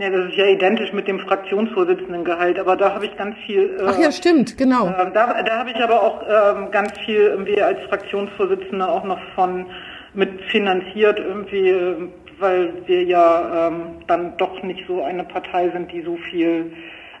Ja, 0.00 0.08
das 0.08 0.30
ist 0.30 0.36
ja 0.36 0.46
identisch 0.46 0.94
mit 0.94 1.06
dem 1.06 1.20
Fraktionsvorsitzendengehalt, 1.20 2.58
aber 2.58 2.74
da 2.74 2.94
habe 2.94 3.04
ich 3.04 3.14
ganz 3.18 3.36
viel. 3.44 3.76
Äh, 3.78 3.84
Ach 3.86 3.98
ja, 3.98 4.10
stimmt, 4.10 4.56
genau. 4.56 4.86
Ähm, 4.86 5.12
da 5.12 5.42
da 5.42 5.58
habe 5.58 5.70
ich 5.70 5.76
aber 5.76 6.02
auch 6.02 6.22
ähm, 6.22 6.70
ganz 6.70 6.98
viel 7.04 7.20
irgendwie 7.20 7.60
als 7.60 7.78
Fraktionsvorsitzende 7.82 8.88
auch 8.88 9.04
noch 9.04 9.20
von 9.34 9.66
mit 10.14 10.40
finanziert 10.50 11.18
irgendwie, 11.18 11.68
äh, 11.68 11.96
weil 12.38 12.72
wir 12.86 13.04
ja 13.04 13.68
ähm, 13.68 13.98
dann 14.06 14.38
doch 14.38 14.62
nicht 14.62 14.86
so 14.88 15.02
eine 15.04 15.22
Partei 15.24 15.68
sind, 15.68 15.92
die 15.92 16.00
so 16.00 16.16
viel 16.30 16.72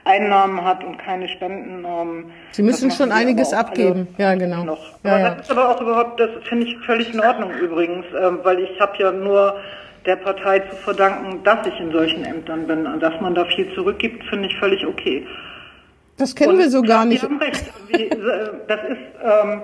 Einnahmen 0.04 0.64
hat 0.64 0.82
und 0.82 0.96
keine 0.96 1.28
Spenden. 1.28 1.84
Ähm, 1.84 2.30
Sie 2.52 2.62
müssen 2.62 2.90
schon 2.90 3.12
einiges 3.12 3.52
abgeben. 3.52 4.08
Ja, 4.16 4.34
genau. 4.36 4.64
Noch. 4.64 4.94
Ja, 5.04 5.10
aber 5.12 5.20
ja. 5.20 5.34
das 5.34 5.42
ist 5.42 5.50
aber 5.50 5.68
auch 5.68 5.80
überhaupt, 5.82 6.18
das 6.18 6.30
finde 6.48 6.66
ich 6.66 6.78
völlig 6.86 7.12
in 7.12 7.20
Ordnung 7.20 7.50
übrigens, 7.52 8.06
ähm, 8.18 8.38
weil 8.42 8.60
ich 8.60 8.80
habe 8.80 8.92
ja 8.98 9.12
nur 9.12 9.56
der 10.06 10.16
Partei 10.16 10.60
zu 10.60 10.76
verdanken, 10.76 11.42
dass 11.44 11.66
ich 11.66 11.78
in 11.80 11.92
solchen 11.92 12.24
Ämtern 12.24 12.66
bin. 12.66 12.86
Und 12.86 13.00
dass 13.00 13.20
man 13.20 13.34
da 13.34 13.44
viel 13.46 13.72
zurückgibt, 13.74 14.24
finde 14.24 14.48
ich 14.48 14.56
völlig 14.58 14.86
okay. 14.86 15.26
Das 16.16 16.34
kennen 16.34 16.52
Und 16.52 16.58
wir 16.58 16.70
so 16.70 16.82
gar 16.82 17.02
Sie 17.02 17.08
nicht. 17.10 17.22
haben 17.22 17.38
recht. 17.38 17.64
Äh, 17.92 18.08
das 18.68 18.80
ist, 18.88 18.98
ähm, 19.22 19.62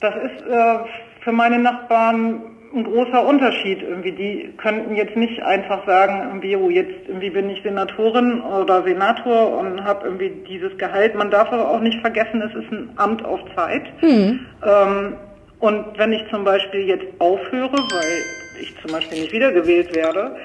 das 0.00 0.14
ist 0.16 0.46
äh, 0.46 0.78
für 1.22 1.32
meine 1.32 1.58
Nachbarn 1.58 2.42
ein 2.74 2.84
großer 2.84 3.26
Unterschied. 3.26 3.82
Irgendwie, 3.82 4.12
die 4.12 4.52
könnten 4.58 4.94
jetzt 4.94 5.16
nicht 5.16 5.42
einfach 5.42 5.86
sagen, 5.86 6.22
irgendwie, 6.28 6.56
oh, 6.56 6.68
jetzt 6.70 7.08
irgendwie 7.08 7.30
bin 7.30 7.48
ich 7.50 7.62
Senatorin 7.62 8.40
oder 8.42 8.82
Senator 8.82 9.58
und 9.58 9.82
habe 9.84 10.06
irgendwie 10.06 10.30
dieses 10.48 10.76
Gehalt. 10.78 11.14
Man 11.14 11.30
darf 11.30 11.50
aber 11.50 11.70
auch 11.70 11.80
nicht 11.80 12.00
vergessen, 12.00 12.42
es 12.42 12.54
ist 12.54 12.70
ein 12.70 12.90
Amt 12.96 13.24
auf 13.24 13.40
Zeit. 13.54 13.84
Hm. 14.00 14.40
Ähm, 14.66 15.14
und 15.60 15.86
wenn 15.96 16.12
ich 16.12 16.22
zum 16.30 16.44
Beispiel 16.44 16.82
jetzt 16.82 17.06
aufhöre, 17.18 17.72
weil 17.72 18.22
ich 18.60 18.74
zum 18.80 18.92
Beispiel 18.92 19.20
nicht 19.20 19.32
wiedergewählt 19.32 19.94
werde, 19.94 20.36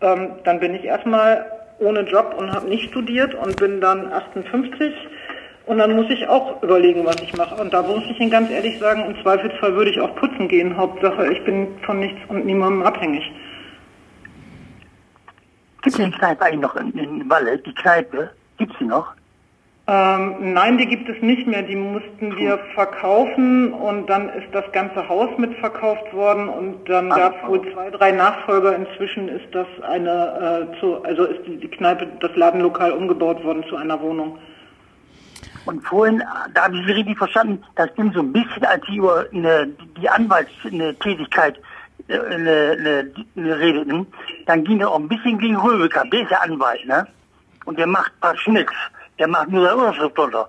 ähm, 0.00 0.30
dann 0.44 0.60
bin 0.60 0.74
ich 0.74 0.84
erstmal 0.84 1.46
ohne 1.78 2.00
Job 2.00 2.34
und 2.38 2.52
habe 2.52 2.68
nicht 2.68 2.88
studiert 2.90 3.34
und 3.34 3.56
bin 3.56 3.80
dann 3.80 4.12
58 4.12 4.92
und 5.66 5.76
dann 5.76 5.94
muss 5.94 6.06
ich 6.08 6.26
auch 6.26 6.62
überlegen, 6.62 7.04
was 7.04 7.16
ich 7.20 7.36
mache. 7.36 7.54
Und 7.60 7.74
da 7.74 7.82
muss 7.82 8.02
ich 8.08 8.18
Ihnen 8.18 8.30
ganz 8.30 8.50
ehrlich 8.50 8.78
sagen, 8.78 9.04
im 9.04 9.22
Zweifelsfall 9.22 9.74
würde 9.74 9.90
ich 9.90 10.00
auch 10.00 10.14
putzen 10.16 10.48
gehen. 10.48 10.74
Hauptsache, 10.74 11.30
ich 11.30 11.44
bin 11.44 11.68
von 11.84 12.00
nichts 12.00 12.18
und 12.28 12.46
niemandem 12.46 12.82
abhängig. 12.82 13.30
Gibt 15.82 15.98
es 15.98 16.04
die 16.04 16.10
Kneipe 16.10 16.42
eigentlich 16.42 16.60
noch 16.62 16.74
in, 16.76 16.92
in 16.96 17.30
Walle? 17.30 17.58
Die 17.58 17.74
Kneipe? 17.74 18.30
Gibt 18.56 18.72
sie 18.78 18.86
noch? 18.86 19.12
Ähm, 19.90 20.52
nein, 20.52 20.76
die 20.76 20.84
gibt 20.84 21.08
es 21.08 21.20
nicht 21.22 21.46
mehr. 21.46 21.62
Die 21.62 21.74
mussten 21.74 22.36
wir 22.36 22.58
verkaufen 22.74 23.72
und 23.72 24.06
dann 24.06 24.28
ist 24.28 24.48
das 24.52 24.70
ganze 24.72 25.08
Haus 25.08 25.30
mitverkauft 25.38 26.12
worden 26.12 26.46
und 26.46 26.86
dann 26.90 27.08
gab 27.08 27.42
es 27.42 27.48
wohl 27.48 27.72
zwei, 27.72 27.88
drei 27.88 28.12
Nachfolger. 28.12 28.76
Inzwischen 28.76 29.28
ist 29.28 29.46
das 29.52 29.66
eine, 29.82 30.68
äh, 30.76 30.80
zu, 30.80 31.02
also 31.04 31.24
ist 31.24 31.40
die, 31.46 31.56
die 31.56 31.68
Kneipe, 31.68 32.06
das 32.20 32.36
Ladenlokal 32.36 32.92
umgebaut 32.92 33.42
worden 33.44 33.64
zu 33.70 33.76
einer 33.76 33.98
Wohnung. 34.02 34.38
Und 35.64 35.82
vorhin, 35.86 36.22
da 36.52 36.64
habe 36.64 36.76
ich 36.76 36.86
Sie 36.86 36.92
richtig 36.92 37.16
verstanden, 37.16 37.64
das 37.76 37.94
ging 37.94 38.12
so 38.12 38.20
ein 38.20 38.32
bisschen, 38.32 38.64
als 38.66 38.84
Sie 38.86 38.96
über 38.96 39.24
eine, 39.32 39.70
die 39.98 40.08
Anwaltstätigkeit 40.08 41.58
äh, 42.08 42.18
eine, 42.18 43.10
eine, 43.36 43.58
redeten, 43.58 44.06
dann 44.44 44.64
ging 44.64 44.82
es 44.82 44.86
auch 44.86 44.98
ein 44.98 45.08
bisschen 45.08 45.38
gegen 45.38 45.56
Röbekamp, 45.56 46.10
der 46.10 46.22
ist 46.24 46.30
ja 46.30 46.40
Anwalt, 46.40 46.84
ne? 46.86 47.06
Und 47.64 47.78
der 47.78 47.86
macht 47.86 48.12
ein 48.12 48.20
paar 48.20 48.36
Schnicks, 48.36 48.74
der 49.18 49.28
macht 49.28 49.48
nur 49.48 49.66
seine 49.66 49.76
Unterschrift 49.76 50.16
drunter 50.18 50.48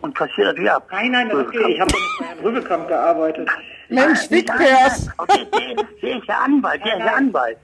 und 0.00 0.14
kassiert 0.14 0.48
natürlich 0.48 0.70
ab. 0.70 0.86
Nein, 0.90 1.10
nein, 1.10 1.28
das. 1.28 1.38
Röbekamp. 1.38 1.68
Ich 1.68 1.80
habe 1.80 1.92
bei 1.92 2.26
Herrn 2.26 2.38
Rübekamp 2.40 2.88
gearbeitet. 2.88 3.48
Mensch. 3.88 4.28
Anwalt. 4.30 5.10
Der, 5.28 5.44
der, 5.44 5.84
der 6.02 6.18
ist 6.18 6.26
ja 6.26 6.38
Anwalt, 6.38 6.84
der 6.84 6.98
ist 6.98 7.04
ja 7.04 7.14
Anwalt. 7.14 7.58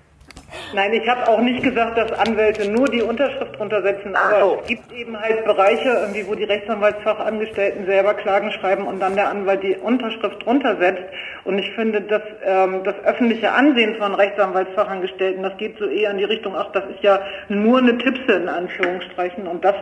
Nein, 0.73 0.93
ich 0.93 1.09
habe 1.09 1.29
auch 1.29 1.41
nicht 1.41 1.63
gesagt, 1.63 1.97
dass 1.97 2.13
Anwälte 2.13 2.71
nur 2.71 2.89
die 2.89 3.03
Unterschrift 3.03 3.59
drunter 3.59 3.83
setzen, 3.83 4.15
Ach 4.15 4.33
aber 4.33 4.41
so. 4.41 4.59
es 4.61 4.67
gibt 4.69 4.93
eben 4.93 5.19
halt 5.19 5.45
Bereiche, 5.45 5.89
irgendwie, 5.89 6.27
wo 6.27 6.35
die 6.35 6.45
Rechtsanwaltsfachangestellten 6.45 7.87
selber 7.87 8.15
Klagen 8.15 8.51
schreiben 8.53 8.87
und 8.87 9.01
dann 9.01 9.15
der 9.15 9.29
Anwalt 9.29 9.63
die 9.63 9.77
Unterschrift 9.77 10.45
drunter 10.45 10.77
setzt. 10.77 11.05
Und 11.45 11.59
ich 11.59 11.71
finde, 11.73 12.01
dass 12.01 12.23
ähm, 12.45 12.83
das 12.85 12.95
öffentliche 13.05 13.53
Ansehen 13.53 13.97
von 13.97 14.15
Rechtsanwaltsfachangestellten, 14.15 15.43
das 15.43 15.57
geht 15.59 15.79
so 15.79 15.87
eher 15.87 16.11
in 16.11 16.19
die 16.19 16.25
Richtung, 16.25 16.55
ach, 16.57 16.73
das 16.73 16.85
ist 16.87 17.03
ja 17.03 17.21
nur 17.49 17.79
eine 17.79 17.97
Tippse 17.99 18.33
in 18.33 18.49
Anführungsstrichen. 18.49 19.47
Und 19.47 19.65
das 19.65 19.77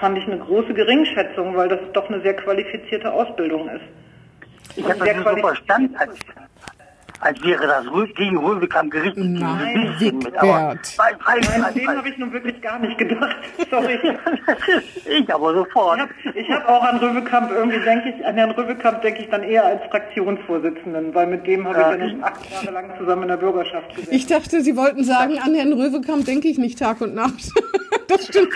fand 0.00 0.18
ich 0.18 0.24
eine 0.26 0.38
große 0.38 0.74
Geringschätzung, 0.74 1.56
weil 1.56 1.68
das 1.68 1.80
doch 1.92 2.08
eine 2.08 2.20
sehr 2.20 2.34
qualifizierte 2.34 3.12
Ausbildung 3.12 3.68
ist. 3.68 3.84
Ich 4.76 4.84
habe 4.84 5.04
sehr 5.04 5.14
das 5.14 5.24
nur 5.24 5.34
so 5.34 5.40
verstanden, 5.40 5.96
als, 7.24 7.42
wäre 7.42 7.66
das 7.66 7.86
gegen. 8.14 9.32
Nein, 9.34 9.74
Dieses 9.74 9.98
bisschen 9.98 10.18
mit, 10.18 10.36
aber- 10.36 10.70
Wigbert. 10.70 10.98
Weil- 10.98 11.16
weil- 11.24 11.40
Nein, 11.40 11.62
weil- 11.64 11.72
dem 11.74 11.88
habe 11.88 12.08
ich 12.08 12.18
nun 12.18 12.32
wirklich 12.32 12.60
gar 12.60 12.78
nicht 12.78 12.98
gedacht. 12.98 13.36
Sorry. 13.70 13.98
ich 15.06 15.34
aber 15.34 15.54
sofort. 15.54 16.00
Ich 16.34 16.48
habe 16.50 16.64
hab 16.64 16.68
auch 16.68 16.82
an 16.82 16.98
Röwekamp 16.98 17.50
irgendwie, 17.50 17.78
denke 17.80 18.14
ich, 18.16 18.26
an 18.26 18.34
Herrn 18.36 18.50
Röwekamp 18.50 19.02
denke 19.02 19.22
ich 19.22 19.30
dann 19.30 19.42
eher 19.42 19.64
als 19.64 19.82
Fraktionsvorsitzenden, 19.90 21.14
weil 21.14 21.26
mit 21.26 21.46
dem 21.46 21.66
habe 21.66 21.78
Ja. 21.80 21.94
ich 21.94 22.00
ja 22.00 22.06
nun 22.08 22.24
acht 22.24 22.50
Jahre 22.50 22.70
lang 22.72 22.90
zusammen 22.98 23.22
in 23.22 23.28
der 23.28 23.36
Bürgerschaft 23.38 23.88
gesessen. 23.94 24.14
Ich 24.14 24.26
dachte, 24.26 24.60
Sie 24.60 24.76
wollten 24.76 25.04
sagen, 25.04 25.38
an 25.38 25.54
Herrn 25.54 25.72
Röwekamp 25.72 26.24
denke 26.24 26.48
ich 26.48 26.58
nicht 26.58 26.78
Tag 26.78 27.00
und 27.00 27.14
Nacht. 27.14 27.32
Das 28.06 28.26
stimmt 28.26 28.50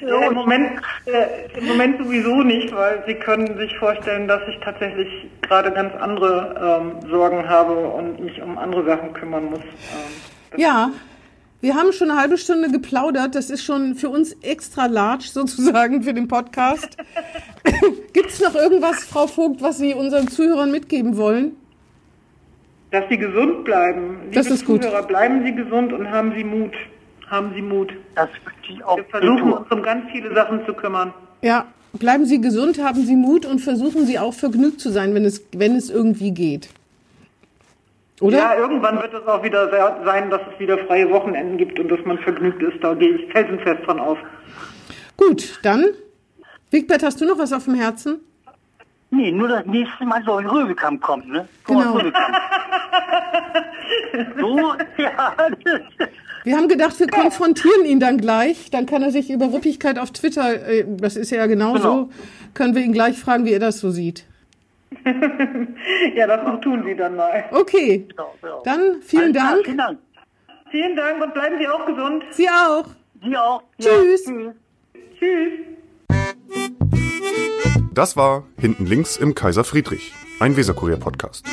ja, 0.00 0.26
im, 0.28 0.34
Moment, 0.34 0.80
äh, 1.04 1.58
Im 1.58 1.66
Moment 1.68 1.98
sowieso 2.02 2.42
nicht, 2.42 2.74
weil 2.74 3.02
Sie 3.06 3.14
können 3.14 3.56
sich 3.58 3.76
vorstellen, 3.78 4.26
dass 4.26 4.40
ich 4.48 4.58
tatsächlich 4.64 5.08
gerade 5.42 5.70
ganz 5.72 5.94
andere 5.96 6.80
ähm, 7.01 7.01
Sorgen 7.08 7.48
habe 7.48 7.74
und 7.74 8.20
mich 8.20 8.40
um 8.42 8.58
andere 8.58 8.84
Sachen 8.84 9.12
kümmern 9.12 9.46
muss. 9.46 9.60
Ähm, 9.60 10.58
Ja, 10.60 10.90
wir 11.60 11.74
haben 11.76 11.92
schon 11.92 12.10
eine 12.10 12.18
halbe 12.20 12.38
Stunde 12.38 12.70
geplaudert. 12.70 13.34
Das 13.34 13.48
ist 13.50 13.62
schon 13.64 13.94
für 13.94 14.08
uns 14.08 14.32
extra 14.42 14.86
large 14.86 15.28
sozusagen 15.28 16.02
für 16.02 16.12
den 16.14 16.28
Podcast. 16.28 16.96
Gibt 18.12 18.30
es 18.30 18.40
noch 18.40 18.54
irgendwas, 18.54 19.04
Frau 19.04 19.26
Vogt, 19.26 19.62
was 19.62 19.78
Sie 19.78 19.94
unseren 19.94 20.28
Zuhörern 20.28 20.70
mitgeben 20.70 21.16
wollen? 21.16 21.56
dass 22.92 23.04
Sie 23.08 23.16
gesund 23.16 23.64
bleiben. 23.64 24.18
Das 24.32 24.44
Liebe 24.44 24.54
ist 24.54 24.66
gut. 24.66 24.82
Zuhörer, 24.82 25.02
bleiben 25.04 25.42
Sie 25.44 25.54
gesund 25.54 25.92
und 25.94 26.10
haben 26.10 26.32
Sie 26.36 26.44
Mut. 26.44 26.72
Haben 27.26 27.52
Sie 27.54 27.62
Mut. 27.62 27.90
Das 28.14 28.28
wünsche 28.44 28.72
ich 28.74 28.84
auch. 28.84 28.98
Wir 28.98 29.04
versuchen 29.06 29.52
uns 29.52 29.70
um 29.70 29.82
ganz 29.82 30.10
viele 30.12 30.34
Sachen 30.34 30.64
zu 30.66 30.74
kümmern. 30.74 31.14
Ja, 31.40 31.64
bleiben 31.94 32.26
Sie 32.26 32.40
gesund, 32.42 32.82
haben 32.84 33.02
Sie 33.06 33.16
Mut 33.16 33.46
und 33.46 33.60
versuchen 33.60 34.04
Sie 34.04 34.18
auch 34.18 34.34
vergnügt 34.34 34.78
zu 34.80 34.90
sein, 34.90 35.14
wenn 35.14 35.24
es, 35.24 35.42
wenn 35.56 35.74
es 35.74 35.88
irgendwie 35.88 36.32
geht. 36.32 36.68
Oder? 38.20 38.38
Ja, 38.38 38.54
irgendwann 38.56 39.00
wird 39.02 39.12
es 39.14 39.26
auch 39.26 39.42
wieder 39.42 39.68
se- 39.70 40.04
sein, 40.04 40.30
dass 40.30 40.40
es 40.52 40.58
wieder 40.60 40.78
freie 40.86 41.10
Wochenenden 41.10 41.56
gibt 41.58 41.78
und 41.80 41.88
dass 41.88 41.98
man 42.04 42.18
vergnügt 42.18 42.62
ist. 42.62 42.82
Da 42.82 42.94
gehe 42.94 43.10
ich 43.16 43.32
felsenfest 43.32 43.84
von 43.84 43.98
aus. 43.98 44.18
Gut, 45.16 45.58
dann. 45.62 45.84
Wigbert, 46.70 47.02
hast 47.02 47.20
du 47.20 47.26
noch 47.26 47.38
was 47.38 47.52
auf 47.52 47.64
dem 47.64 47.74
Herzen? 47.74 48.20
Nee, 49.10 49.30
nur 49.32 49.48
das 49.48 49.66
nächste 49.66 50.04
Mal 50.04 50.22
soll 50.24 50.46
Röwekamp 50.46 51.00
kommen, 51.02 51.28
ne? 51.30 51.48
Genau. 51.66 51.98
So, 54.38 54.74
ja. 54.98 55.34
Wir 56.44 56.56
haben 56.56 56.68
gedacht, 56.68 56.98
wir 56.98 57.06
konfrontieren 57.08 57.84
ihn 57.84 58.00
dann 58.00 58.18
gleich. 58.18 58.70
Dann 58.70 58.86
kann 58.86 59.02
er 59.02 59.10
sich 59.10 59.30
über 59.30 59.46
Ruppigkeit 59.46 59.98
auf 59.98 60.10
Twitter, 60.12 60.66
äh, 60.68 60.84
das 60.88 61.16
ist 61.16 61.30
ja 61.30 61.46
genauso, 61.46 61.78
Genau. 62.06 62.10
können 62.54 62.74
wir 62.74 62.82
ihn 62.82 62.92
gleich 62.92 63.18
fragen, 63.18 63.44
wie 63.44 63.52
er 63.52 63.60
das 63.60 63.80
so 63.80 63.90
sieht. 63.90 64.24
Ja, 66.14 66.26
das 66.26 66.60
tun 66.60 66.84
Sie 66.84 66.94
dann 66.94 67.16
mal. 67.16 67.44
Okay, 67.50 68.06
dann 68.64 69.02
vielen 69.02 69.32
Dank. 69.32 69.64
Vielen 69.64 69.78
Dank. 69.78 69.98
Vielen 70.70 70.96
Dank 70.96 71.22
und 71.22 71.34
bleiben 71.34 71.56
Sie 71.58 71.68
auch 71.68 71.86
gesund. 71.86 72.24
Sie 72.30 72.48
auch. 72.48 72.86
Sie 73.22 73.36
auch. 73.36 73.62
Tschüss. 73.78 74.26
Ja, 74.26 74.54
Tschüss. 75.18 75.52
Das 77.92 78.16
war 78.16 78.44
Hinten 78.58 78.86
links 78.86 79.16
im 79.16 79.34
Kaiser 79.34 79.64
Friedrich, 79.64 80.14
ein 80.40 80.56
Weserkurier-Podcast. 80.56 81.44